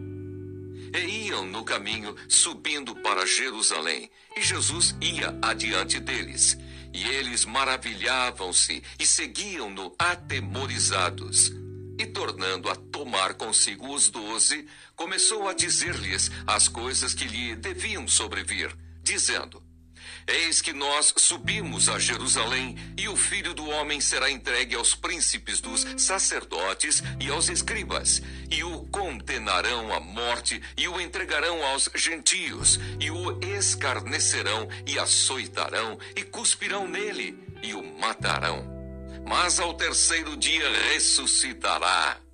E 0.93 1.27
iam 1.27 1.45
no 1.45 1.63
caminho 1.63 2.15
subindo 2.27 2.95
para 2.95 3.25
Jerusalém, 3.25 4.09
e 4.37 4.41
Jesus 4.43 4.95
ia 5.01 5.37
adiante 5.41 5.99
deles. 5.99 6.57
E 6.93 7.07
eles 7.07 7.45
maravilhavam-se 7.45 8.83
e 8.99 9.05
seguiam-no 9.05 9.95
atemorizados. 9.97 11.51
E 11.97 12.05
tornando 12.05 12.69
a 12.69 12.75
tomar 12.75 13.33
consigo 13.33 13.93
os 13.93 14.09
doze, 14.09 14.67
começou 14.95 15.47
a 15.47 15.53
dizer-lhes 15.53 16.31
as 16.45 16.67
coisas 16.67 17.13
que 17.13 17.25
lhe 17.25 17.55
deviam 17.55 18.07
sobrevir, 18.07 18.75
dizendo: 19.03 19.61
Eis 20.27 20.62
que 20.62 20.73
nós 20.73 21.13
subimos 21.17 21.89
a 21.89 21.97
Jerusalém, 21.97 22.77
e 22.97 23.08
o 23.08 23.15
filho 23.15 23.53
do 23.53 23.67
homem 23.67 23.99
será 23.99 24.29
entregue 24.29 24.75
aos 24.75 24.93
príncipes 24.93 25.60
dos 25.60 25.86
sacerdotes 25.97 27.01
e 27.19 27.29
aos 27.29 27.49
escribas, 27.49 28.21
e 28.49 28.63
o 28.63 28.86
condenarão 28.86 29.93
à 29.93 29.99
morte, 29.99 30.62
e 30.77 30.88
o 30.88 30.99
entregarão 30.99 31.65
aos 31.65 31.89
gentios, 31.95 32.79
e 32.99 33.10
o 33.12 33.39
escarnecerão, 33.58 34.67
e 34.86 34.99
açoitarão, 34.99 35.97
e 36.15 36.23
cuspirão 36.23 36.88
nele, 36.88 37.38
e 37.62 37.73
o 37.73 37.84
matarão. 37.99 38.65
Mas 39.25 39.60
ao 39.60 39.73
terceiro 39.73 40.36
dia 40.38 40.69
ressuscitará. 40.91 42.28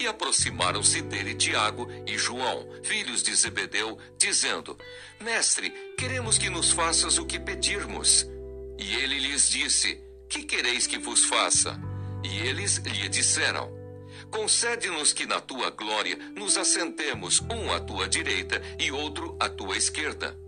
E 0.00 0.06
aproximaram-se 0.06 1.02
dele 1.02 1.34
Tiago 1.34 1.88
e 2.06 2.16
João, 2.16 2.68
filhos 2.84 3.22
de 3.22 3.34
Zebedeu, 3.34 3.98
dizendo: 4.16 4.78
Mestre, 5.20 5.70
queremos 5.96 6.38
que 6.38 6.48
nos 6.48 6.70
faças 6.70 7.18
o 7.18 7.26
que 7.26 7.40
pedirmos. 7.40 8.26
E 8.78 8.94
ele 8.94 9.18
lhes 9.18 9.48
disse: 9.48 10.00
Que 10.28 10.44
quereis 10.44 10.86
que 10.86 10.98
vos 10.98 11.24
faça? 11.24 11.78
E 12.22 12.38
eles 12.46 12.78
lhe 12.78 13.08
disseram: 13.08 13.76
Concede-nos 14.30 15.12
que 15.12 15.26
na 15.26 15.40
tua 15.40 15.70
glória 15.70 16.16
nos 16.36 16.56
assentemos, 16.56 17.40
um 17.50 17.72
à 17.72 17.80
tua 17.80 18.08
direita 18.08 18.62
e 18.78 18.92
outro 18.92 19.36
à 19.40 19.48
tua 19.48 19.76
esquerda. 19.76 20.38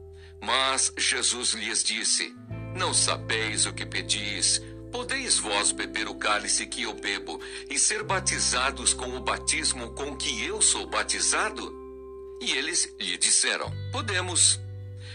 Mas 0.41 0.93
Jesus 0.97 1.55
lhes 1.55 1.83
disse: 1.83 2.33
Não 2.77 2.95
sabeis 2.95 3.67
o 3.67 3.73
que 3.73 3.85
pedis. 3.85 4.63
Podeis 4.91 5.39
vós 5.39 5.71
beber 5.71 6.09
o 6.09 6.17
cálice 6.17 6.67
que 6.67 6.83
eu 6.83 6.93
bebo 6.93 7.41
e 7.71 7.79
ser 7.79 8.03
batizados 8.03 8.93
com 8.93 9.17
o 9.17 9.21
batismo 9.21 9.91
com 9.93 10.17
que 10.17 10.45
eu 10.45 10.61
sou 10.61 10.87
batizado? 10.89 11.73
E 12.41 12.53
eles 12.53 12.93
lhe 12.99 13.17
disseram: 13.17 13.71
Podemos. 13.93 14.59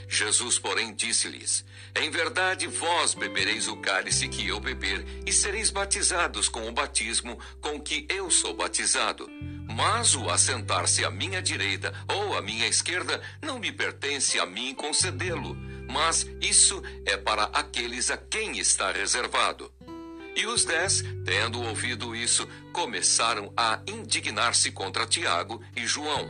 Jesus, 0.07 0.57
porém, 0.57 0.93
disse-lhes: 0.93 1.65
Em 1.93 2.09
verdade, 2.09 2.67
vós 2.67 3.13
bebereis 3.13 3.67
o 3.67 3.75
cálice 3.77 4.29
que 4.29 4.47
eu 4.47 4.61
beber 4.61 5.05
e 5.25 5.33
sereis 5.33 5.69
batizados 5.69 6.47
com 6.47 6.69
o 6.69 6.71
batismo 6.71 7.37
com 7.59 7.81
que 7.81 8.05
eu 8.09 8.31
sou 8.31 8.55
batizado. 8.55 9.27
Mas 9.67 10.15
o 10.15 10.29
assentar-se 10.29 11.03
à 11.03 11.11
minha 11.11 11.41
direita 11.41 11.93
ou 12.07 12.37
à 12.37 12.41
minha 12.41 12.67
esquerda 12.67 13.21
não 13.41 13.59
me 13.59 13.73
pertence 13.73 14.39
a 14.39 14.45
mim 14.45 14.73
concedê-lo 14.73 15.74
mas 15.89 16.27
isso 16.41 16.81
é 17.05 17.17
para 17.17 17.43
aqueles 17.45 18.09
a 18.09 18.17
quem 18.17 18.57
está 18.57 18.91
reservado. 18.91 19.71
E 20.35 20.45
os 20.45 20.65
dez, 20.65 21.03
tendo 21.23 21.61
ouvido 21.61 22.15
isso, 22.15 22.47
começaram 22.73 23.53
a 23.55 23.81
indignar-se 23.87 24.71
contra 24.71 25.05
Tiago 25.05 25.63
e 25.75 25.87
João. 25.87 26.29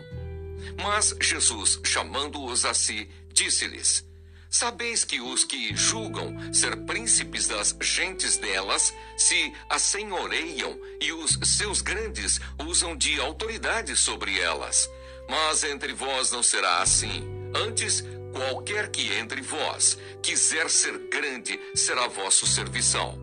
Mas 0.81 1.15
Jesus, 1.19 1.79
chamando-os 1.83 2.65
a 2.65 2.73
si, 2.73 3.09
disse-lhes: 3.33 4.05
Sabeis 4.49 5.03
que 5.03 5.19
os 5.19 5.43
que 5.43 5.75
julgam 5.75 6.53
ser 6.53 6.77
príncipes 6.85 7.47
das 7.47 7.75
gentes 7.81 8.37
delas 8.37 8.93
se 9.17 9.51
assenhoreiam 9.69 10.79
e 11.01 11.11
os 11.11 11.37
seus 11.43 11.81
grandes 11.81 12.39
usam 12.59 12.95
de 12.95 13.19
autoridade 13.19 13.95
sobre 13.95 14.39
elas. 14.39 14.89
Mas 15.27 15.63
entre 15.63 15.93
vós 15.93 16.31
não 16.31 16.43
será 16.43 16.77
assim. 16.81 17.27
Antes, 17.53 18.03
Qualquer 18.36 18.89
que 18.91 19.13
entre 19.13 19.41
vós 19.41 19.98
quiser 20.21 20.69
ser 20.69 20.98
grande, 21.08 21.58
será 21.74 22.06
vosso 22.10 22.45
serviçal. 22.45 23.17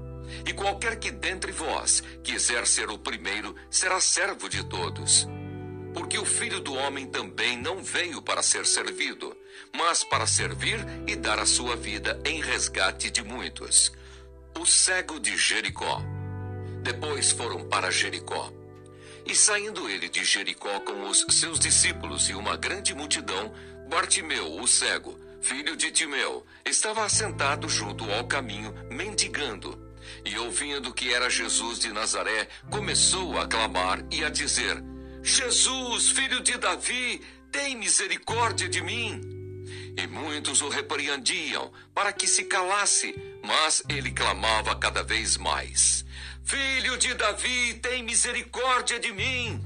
E 0.46 0.54
qualquer 0.54 0.98
que 0.98 1.10
dentre 1.10 1.52
vós 1.52 2.02
quiser 2.24 2.66
ser 2.66 2.88
o 2.88 2.98
primeiro, 2.98 3.54
será 3.70 4.00
servo 4.00 4.48
de 4.48 4.64
todos. 4.64 5.28
Porque 5.92 6.16
o 6.16 6.24
filho 6.24 6.60
do 6.60 6.72
homem 6.72 7.06
também 7.06 7.58
não 7.58 7.82
veio 7.82 8.22
para 8.22 8.42
ser 8.42 8.64
servido, 8.64 9.36
mas 9.76 10.02
para 10.02 10.26
servir 10.26 10.78
e 11.06 11.14
dar 11.14 11.38
a 11.38 11.44
sua 11.44 11.76
vida 11.76 12.18
em 12.24 12.40
resgate 12.40 13.10
de 13.10 13.22
muitos. 13.22 13.92
O 14.58 14.64
cego 14.64 15.20
de 15.20 15.36
Jericó. 15.36 16.00
Depois 16.82 17.32
foram 17.32 17.68
para 17.68 17.90
Jericó. 17.90 18.50
E 19.26 19.36
saindo 19.36 19.88
ele 19.88 20.08
de 20.08 20.24
Jericó 20.24 20.80
com 20.80 21.06
os 21.08 21.26
seus 21.30 21.60
discípulos 21.60 22.28
e 22.30 22.34
uma 22.34 22.56
grande 22.56 22.94
multidão, 22.94 23.52
Bartimeu, 23.92 24.58
o 24.58 24.66
cego, 24.66 25.20
filho 25.42 25.76
de 25.76 25.90
Timeu, 25.90 26.46
estava 26.64 27.04
assentado 27.04 27.68
junto 27.68 28.10
ao 28.10 28.26
caminho, 28.26 28.74
mendigando. 28.90 29.78
E 30.24 30.38
ouvindo 30.38 30.94
que 30.94 31.12
era 31.12 31.28
Jesus 31.28 31.78
de 31.78 31.92
Nazaré, 31.92 32.48
começou 32.70 33.38
a 33.38 33.46
clamar 33.46 34.02
e 34.10 34.24
a 34.24 34.30
dizer: 34.30 34.82
Jesus, 35.22 36.08
filho 36.08 36.40
de 36.40 36.56
Davi, 36.56 37.20
tem 37.52 37.76
misericórdia 37.76 38.66
de 38.66 38.80
mim. 38.80 39.20
E 39.94 40.06
muitos 40.06 40.62
o 40.62 40.70
repreendiam 40.70 41.70
para 41.94 42.14
que 42.14 42.26
se 42.26 42.44
calasse, 42.44 43.14
mas 43.44 43.82
ele 43.90 44.10
clamava 44.10 44.74
cada 44.74 45.02
vez 45.02 45.36
mais: 45.36 46.02
Filho 46.42 46.96
de 46.96 47.12
Davi, 47.12 47.74
tem 47.74 48.02
misericórdia 48.02 48.98
de 48.98 49.12
mim. 49.12 49.60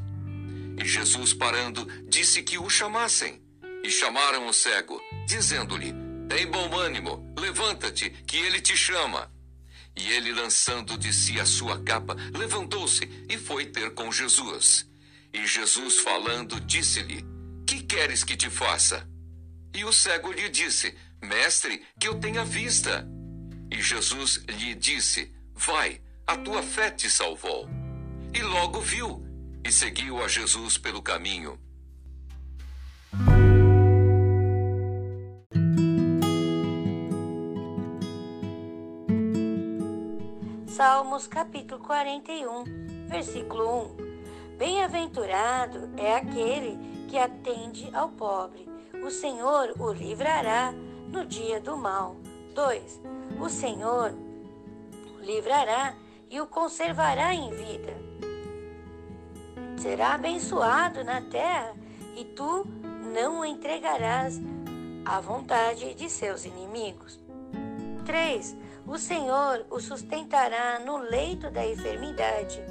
E 0.83 0.85
Jesus, 0.85 1.33
parando, 1.33 1.87
disse 2.09 2.43
que 2.43 2.59
o 2.59 2.69
chamassem. 2.69 3.46
E 3.87 3.91
chamaram 3.93 4.49
o 4.49 4.53
cego, 4.53 5.01
dizendo-lhe: 5.29 5.95
Tem 6.29 6.45
bom 6.45 6.77
ânimo, 6.77 7.33
levanta-te, 7.39 8.11
que 8.11 8.37
ele 8.37 8.61
te 8.61 8.77
chama. 8.77 9.33
E 9.97 10.11
ele, 10.11 10.33
lançando 10.33 10.99
de 10.99 11.13
si 11.13 11.39
a 11.39 11.47
sua 11.47 11.81
capa, 11.85 12.17
levantou-se 12.35 13.09
e 13.31 13.39
foi 13.39 13.67
ter 13.67 13.95
com 13.95 14.11
Jesus. 14.11 14.91
E 15.33 15.47
Jesus, 15.47 16.01
falando, 16.01 16.61
disse-lhe: 16.63 17.25
Que 17.65 17.81
queres 17.81 18.25
que 18.25 18.37
te 18.37 18.51
faça? 18.51 19.09
E 19.73 19.85
o 19.85 19.93
cego 19.93 20.33
lhe 20.33 20.49
disse: 20.49 20.93
Mestre, 21.23 21.81
que 22.01 22.09
eu 22.09 22.19
tenha 22.19 22.45
vista. 22.45 23.07
E 23.71 23.81
Jesus 23.81 24.43
lhe 24.49 24.75
disse: 24.75 25.33
Vai, 25.55 26.03
a 26.27 26.37
tua 26.37 26.61
fé 26.61 26.91
te 26.91 27.09
salvou. 27.09 27.69
E 28.35 28.43
logo 28.43 28.81
viu 28.81 29.25
e 29.65 29.71
seguiu 29.71 30.25
a 30.25 30.27
Jesus 30.27 30.77
pelo 30.77 31.01
caminho. 31.01 31.57
Salmos 40.77 41.27
capítulo 41.27 41.83
41, 41.83 42.65
versículo 43.09 43.95
1. 43.97 44.59
Bem-aventurado 44.59 45.89
é 45.97 46.17
aquele 46.17 47.07
que 47.09 47.17
atende 47.17 47.89
ao 47.95 48.11
pobre. 48.11 48.69
O 49.03 49.11
Senhor 49.11 49.73
o 49.79 49.91
livrará 49.91 50.75
no 51.09 51.25
dia 51.25 51.63
do 51.63 51.79
mal. 51.79 52.17
2. 52.55 53.01
O 53.41 53.49
Senhor 53.49 54.13
o 55.17 55.25
livrará 55.25 55.95
e 56.29 56.39
o 56.43 56.47
conservará 56.47 57.33
em 57.33 57.49
vida. 57.53 57.97
Será 59.79 60.13
abençoado 60.13 61.03
na 61.05 61.23
terra 61.23 61.75
e 62.15 62.23
tu 62.23 62.67
não 63.15 63.41
o 63.41 63.45
entregarás 63.47 64.39
à 65.07 65.23
vontade 65.23 65.95
de 65.95 66.11
seus 66.11 66.45
inimigos. 66.45 67.19
3. 68.05 68.66
O 68.87 68.99
Senhor 68.99 69.67
o 69.69 69.81
sustentará 69.81 70.79
no 70.79 70.97
leito 70.99 71.51
da 71.51 71.67
enfermidade. 71.67 72.63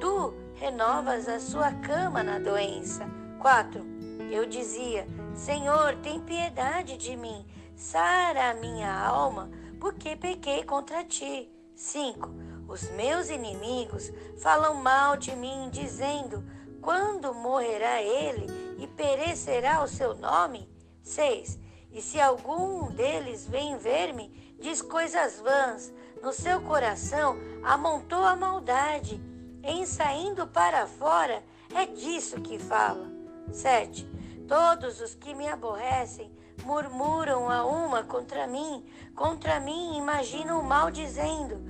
Tu 0.00 0.34
renovas 0.56 1.26
a 1.28 1.40
sua 1.40 1.72
cama 1.72 2.22
na 2.22 2.38
doença. 2.38 3.08
4. 3.40 3.82
Eu 4.30 4.44
dizia: 4.44 5.08
Senhor, 5.34 5.96
tem 5.96 6.20
piedade 6.20 6.98
de 6.98 7.16
mim, 7.16 7.46
sara 7.74 8.50
a 8.50 8.54
minha 8.54 8.94
alma, 8.94 9.50
porque 9.80 10.14
pequei 10.14 10.62
contra 10.62 11.04
ti. 11.04 11.50
5. 11.74 12.28
Os 12.68 12.90
meus 12.90 13.30
inimigos 13.30 14.12
falam 14.42 14.74
mal 14.74 15.16
de 15.16 15.34
mim, 15.34 15.70
dizendo: 15.72 16.44
Quando 16.82 17.32
morrerá 17.32 18.02
ele 18.02 18.46
e 18.78 18.86
perecerá 18.86 19.82
o 19.82 19.88
seu 19.88 20.14
nome? 20.14 20.68
6. 21.02 21.58
E 21.90 22.00
se 22.00 22.20
algum 22.20 22.90
deles 22.90 23.46
vem 23.46 23.76
ver-me, 23.76 24.41
diz 24.62 24.80
coisas 24.80 25.40
vãs, 25.40 25.92
no 26.22 26.32
seu 26.32 26.62
coração 26.62 27.36
amontou 27.64 28.24
a 28.24 28.36
maldade, 28.36 29.20
em 29.62 29.84
saindo 29.84 30.46
para 30.46 30.86
fora 30.86 31.42
é 31.74 31.84
disso 31.84 32.40
que 32.40 32.58
fala. 32.58 33.10
7. 33.52 34.08
Todos 34.46 35.00
os 35.00 35.14
que 35.14 35.34
me 35.34 35.48
aborrecem 35.48 36.30
murmuram 36.64 37.50
a 37.50 37.64
uma 37.64 38.04
contra 38.04 38.46
mim, 38.46 38.84
contra 39.16 39.58
mim 39.58 39.96
imaginam 39.96 40.60
o 40.60 40.64
mal 40.64 40.90
dizendo. 40.90 41.60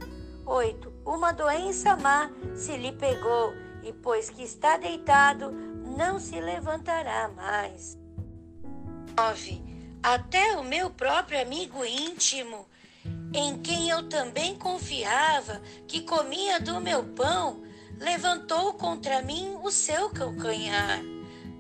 8. 0.45 0.93
Uma 1.07 1.33
doença 1.33 1.97
má 1.97 2.31
se 2.55 2.77
lhe 2.77 2.93
pegou, 2.93 3.55
e 3.83 3.93
pois 3.93 4.29
que 4.29 4.43
está 4.43 4.77
deitado, 4.77 5.51
não 5.97 6.19
se 6.19 6.39
levantará 6.39 7.29
mais. 7.29 7.97
9. 9.17 9.63
Até 10.03 10.57
o 10.57 10.65
meu 10.65 10.91
próprio 10.91 11.41
amigo 11.41 11.85
íntimo 11.85 12.67
em 13.35 13.57
quem 13.59 13.89
eu 13.89 14.09
também 14.09 14.55
confiava, 14.57 15.63
que 15.87 16.03
comia 16.03 16.61
do 16.61 16.81
meu 16.81 17.03
pão, 17.03 17.63
levantou 17.99 18.75
contra 18.75 19.23
mim 19.23 19.57
o 19.63 19.71
seu 19.71 20.11
calcanhar. 20.11 21.03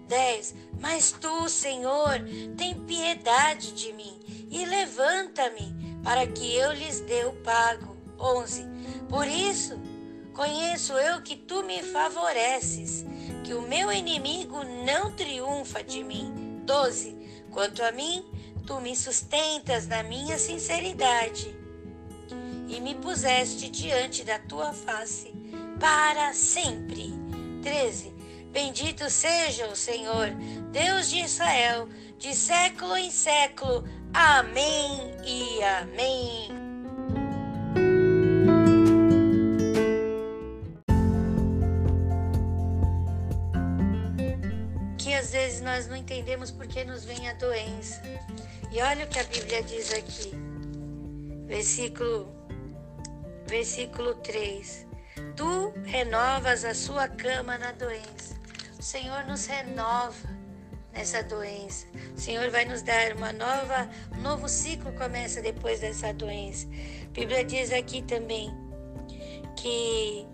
10. 0.07 0.55
Mas 0.79 1.13
tu, 1.13 1.49
Senhor, 1.49 2.21
tem 2.57 2.75
piedade 2.75 3.73
de 3.73 3.93
mim 3.95 4.21
e 4.51 4.67
levanta-me 4.67 5.75
para 6.05 6.27
que 6.27 6.55
eu 6.55 6.73
lhes 6.73 7.01
dê 7.01 7.25
o 7.25 7.33
pago. 7.43 7.97
11. 8.19 8.67
Por 9.09 9.27
isso, 9.27 9.81
conheço 10.35 10.93
eu 10.93 11.23
que 11.23 11.37
tu 11.37 11.63
me 11.63 11.83
favoreces, 11.83 13.07
que 13.43 13.55
o 13.55 13.63
meu 13.63 13.91
inimigo 13.91 14.63
não 14.85 15.11
triunfa 15.13 15.83
de 15.83 16.05
mim. 16.05 16.61
12. 16.67 17.17
Quanto 17.51 17.83
a 17.83 17.91
mim, 17.93 18.25
tu 18.67 18.81
me 18.81 18.95
sustentas 18.95 19.87
na 19.87 20.03
minha 20.03 20.39
sinceridade 20.39 21.62
e 22.73 22.81
me 22.81 22.95
puseste 22.95 23.69
diante 23.69 24.25
da 24.25 24.39
tua 24.39 24.73
face 24.73 25.31
para 25.79 26.33
sempre. 26.33 27.13
13. 27.63 28.13
Bendito 28.51 29.09
seja 29.11 29.67
o 29.69 29.77
Senhor, 29.77 30.31
Deus 30.73 31.11
de 31.11 31.21
Israel, 31.21 31.89
de 32.19 32.35
século 32.35 32.97
em 32.97 33.11
século. 33.11 33.85
Amém 34.15 35.15
e 35.25 35.63
amém. 35.63 36.49
Que 44.99 45.15
às 45.15 45.33
vezes 45.33 45.61
nós 45.61 45.87
não 45.89 45.97
entendemos 45.97 46.51
por 46.51 46.67
que 46.67 46.85
nos 46.85 47.05
vem 47.05 47.29
a 47.29 47.35
doença. 47.35 48.03
E 48.71 48.81
olha 48.81 49.05
o 49.05 49.09
que 49.09 49.19
a 49.19 49.25
Bíblia 49.25 49.63
diz 49.63 49.93
aqui. 49.93 50.33
Versículo 51.47 52.42
Versículo 53.53 54.15
3: 54.15 54.87
Tu 55.37 55.75
renovas 55.85 56.65
a 56.65 56.73
sua 56.73 57.07
cama 57.07 57.59
na 57.59 57.71
doença. 57.73 58.35
O 58.79 58.83
Senhor 58.83 59.25
nos 59.25 59.45
renova 59.45 60.27
nessa 60.91 61.23
doença. 61.23 61.87
O 62.17 62.19
Senhor 62.19 62.51
vai 62.51 62.65
nos 62.65 62.81
dar 62.81 63.15
uma 63.15 63.31
nova, 63.31 63.91
um 64.17 64.23
novo 64.23 64.49
ciclo 64.49 64.91
começa 64.95 65.43
depois 65.43 65.81
dessa 65.81 66.15
doença. 66.15 66.67
A 67.05 67.11
Bíblia 67.13 67.45
diz 67.45 67.71
aqui 67.73 68.01
também 68.01 68.51
que 69.55 70.27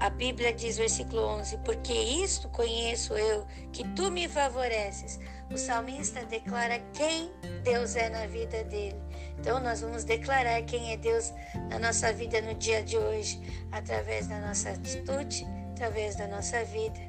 a 0.00 0.08
Bíblia 0.08 0.54
diz, 0.54 0.78
versículo 0.78 1.26
11: 1.26 1.58
Porque 1.58 1.92
isto 1.92 2.48
conheço 2.48 3.12
eu, 3.12 3.46
que 3.70 3.86
tu 3.88 4.10
me 4.10 4.26
favoreces. 4.26 5.20
O 5.52 5.58
salmista 5.58 6.24
declara 6.26 6.78
quem 6.92 7.30
Deus 7.64 7.96
é 7.96 8.08
na 8.08 8.26
vida 8.26 8.62
dele. 8.64 8.96
Então, 9.38 9.58
nós 9.58 9.80
vamos 9.80 10.04
declarar 10.04 10.62
quem 10.62 10.92
é 10.92 10.96
Deus 10.96 11.32
na 11.68 11.78
nossa 11.78 12.12
vida 12.12 12.40
no 12.40 12.54
dia 12.54 12.82
de 12.82 12.96
hoje, 12.96 13.40
através 13.72 14.28
da 14.28 14.38
nossa 14.38 14.70
atitude, 14.70 15.44
através 15.72 16.14
da 16.14 16.28
nossa 16.28 16.62
vida. 16.64 17.00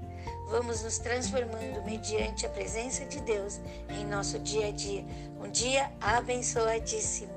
Vamos 0.50 0.84
nos 0.84 0.98
transformando 0.98 1.84
mediante 1.86 2.46
a 2.46 2.50
presença 2.50 3.06
de 3.06 3.22
Deus 3.22 3.62
em 3.90 4.06
nosso 4.06 4.40
dia 4.40 4.68
a 4.68 4.72
dia. 4.72 5.06
Um 5.40 5.50
dia 5.50 5.92
abençoadíssimo. 6.02 7.31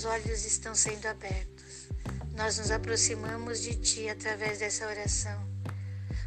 Nossos 0.00 0.04
olhos 0.04 0.46
estão 0.46 0.74
sendo 0.74 1.06
abertos 1.06 1.88
nós 2.34 2.56
nos 2.56 2.70
aproximamos 2.70 3.60
de 3.60 3.74
Ti 3.74 4.08
através 4.08 4.60
dessa 4.60 4.86
oração. 4.86 5.46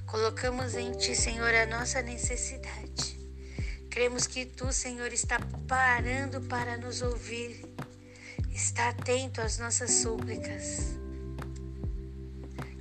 Colocamos 0.05 0.75
em 0.75 0.91
Ti, 0.91 1.15
Senhor, 1.15 1.51
a 1.55 1.65
nossa 1.65 2.03
necessidade. 2.03 3.19
Cremos 3.89 4.27
que 4.27 4.45
Tu, 4.45 4.71
Senhor, 4.71 5.11
está 5.11 5.39
parando 5.67 6.39
para 6.41 6.77
nos 6.77 7.01
ouvir, 7.01 7.65
está 8.53 8.89
atento 8.89 9.41
às 9.41 9.57
nossas 9.57 9.89
súplicas. 9.89 10.99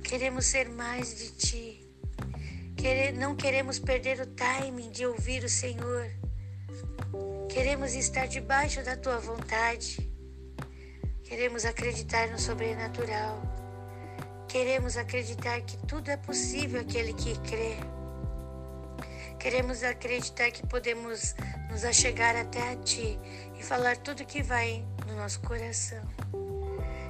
Queremos 0.03 0.45
ser 0.45 0.69
mais 0.69 1.17
de 1.17 1.31
Ti. 1.31 1.89
Não 3.17 3.35
queremos 3.35 3.79
perder 3.79 4.19
o 4.19 4.27
timing 4.27 4.91
de 4.91 5.07
ouvir 5.07 5.43
o 5.43 5.49
Senhor. 5.49 6.07
Queremos 7.49 7.95
estar 7.95 8.27
debaixo 8.27 8.83
da 8.83 8.95
Tua 8.95 9.17
vontade. 9.17 10.12
Queremos 11.33 11.65
acreditar 11.65 12.27
no 12.27 12.37
sobrenatural. 12.37 13.41
Queremos 14.47 14.95
acreditar 14.97 15.59
que 15.61 15.77
tudo 15.87 16.11
é 16.11 16.15
possível 16.15 16.79
aquele 16.79 17.11
que 17.11 17.35
crê. 17.39 17.75
Queremos 19.39 19.83
acreditar 19.83 20.51
que 20.51 20.63
podemos 20.67 21.35
nos 21.71 21.83
achegar 21.85 22.35
até 22.35 22.73
a 22.73 22.75
Ti 22.75 23.19
e 23.57 23.63
falar 23.63 23.97
tudo 23.97 24.23
que 24.23 24.43
vai 24.43 24.85
no 25.07 25.15
nosso 25.15 25.41
coração. 25.41 26.03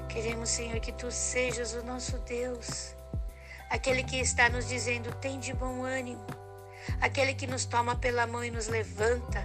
Queremos, 0.07 0.47
Senhor, 0.47 0.79
que 0.79 0.93
tu 0.93 1.11
sejas 1.11 1.73
o 1.73 1.83
nosso 1.83 2.17
Deus, 2.19 2.95
aquele 3.69 4.05
que 4.05 4.21
está 4.21 4.47
nos 4.47 4.69
dizendo: 4.69 5.13
tem 5.15 5.37
de 5.37 5.53
bom 5.53 5.83
ânimo, 5.83 6.25
aquele 7.01 7.33
que 7.33 7.45
nos 7.45 7.65
toma 7.65 7.97
pela 7.97 8.25
mão 8.25 8.41
e 8.41 8.49
nos 8.49 8.67
levanta. 8.67 9.43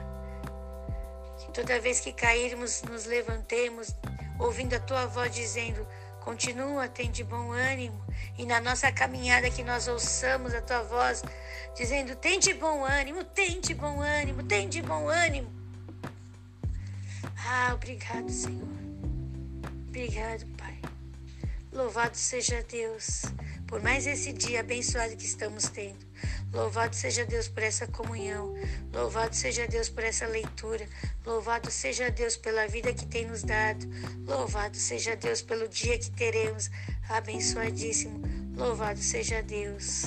Que 1.40 1.50
toda 1.50 1.80
vez 1.80 1.98
que 1.98 2.12
cairmos, 2.12 2.82
nos 2.82 3.06
levantemos, 3.06 3.92
ouvindo 4.38 4.74
a 4.74 4.80
tua 4.80 5.06
voz 5.06 5.34
dizendo: 5.34 5.86
Continua, 6.20 6.88
tem 6.88 7.10
de 7.10 7.24
bom 7.24 7.52
ânimo. 7.52 7.98
E 8.36 8.44
na 8.44 8.60
nossa 8.60 8.92
caminhada 8.92 9.50
que 9.50 9.62
nós 9.62 9.88
ouçamos 9.88 10.54
a 10.54 10.62
tua 10.62 10.82
voz 10.82 11.22
dizendo: 11.76 12.14
Tem 12.16 12.38
de 12.38 12.54
bom 12.54 12.84
ânimo, 12.84 13.24
tem 13.24 13.60
de 13.60 13.74
bom 13.74 14.00
ânimo, 14.00 14.42
tem 14.42 14.68
de 14.68 14.82
bom 14.82 15.08
ânimo. 15.08 15.50
Ah, 17.46 17.72
obrigado, 17.74 18.30
Senhor. 18.30 18.68
Obrigado, 19.88 20.46
Pai. 20.56 20.78
Louvado 21.72 22.16
seja 22.16 22.62
Deus 22.62 23.22
por 23.66 23.82
mais 23.82 24.06
esse 24.06 24.32
dia 24.32 24.60
abençoado 24.60 25.16
que 25.16 25.24
estamos 25.24 25.68
tendo. 25.68 26.07
Louvado 26.52 26.96
seja 26.96 27.24
Deus 27.26 27.48
por 27.48 27.62
essa 27.62 27.86
comunhão. 27.86 28.54
Louvado 28.92 29.34
seja 29.34 29.66
Deus 29.66 29.88
por 29.88 30.02
essa 30.02 30.26
leitura. 30.26 30.86
Louvado 31.24 31.70
seja 31.70 32.10
Deus 32.10 32.36
pela 32.36 32.66
vida 32.66 32.92
que 32.92 33.06
tem 33.06 33.26
nos 33.26 33.42
dado. 33.42 33.86
Louvado 34.26 34.76
seja 34.76 35.14
Deus 35.14 35.42
pelo 35.42 35.68
dia 35.68 35.98
que 35.98 36.10
teremos. 36.10 36.70
Abençoadíssimo. 37.08 38.22
Louvado 38.56 38.98
seja 38.98 39.42
Deus. 39.42 40.04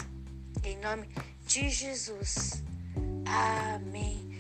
Em 0.64 0.78
nome 0.78 1.08
de 1.46 1.70
Jesus. 1.70 2.64
Amém. 3.26 4.31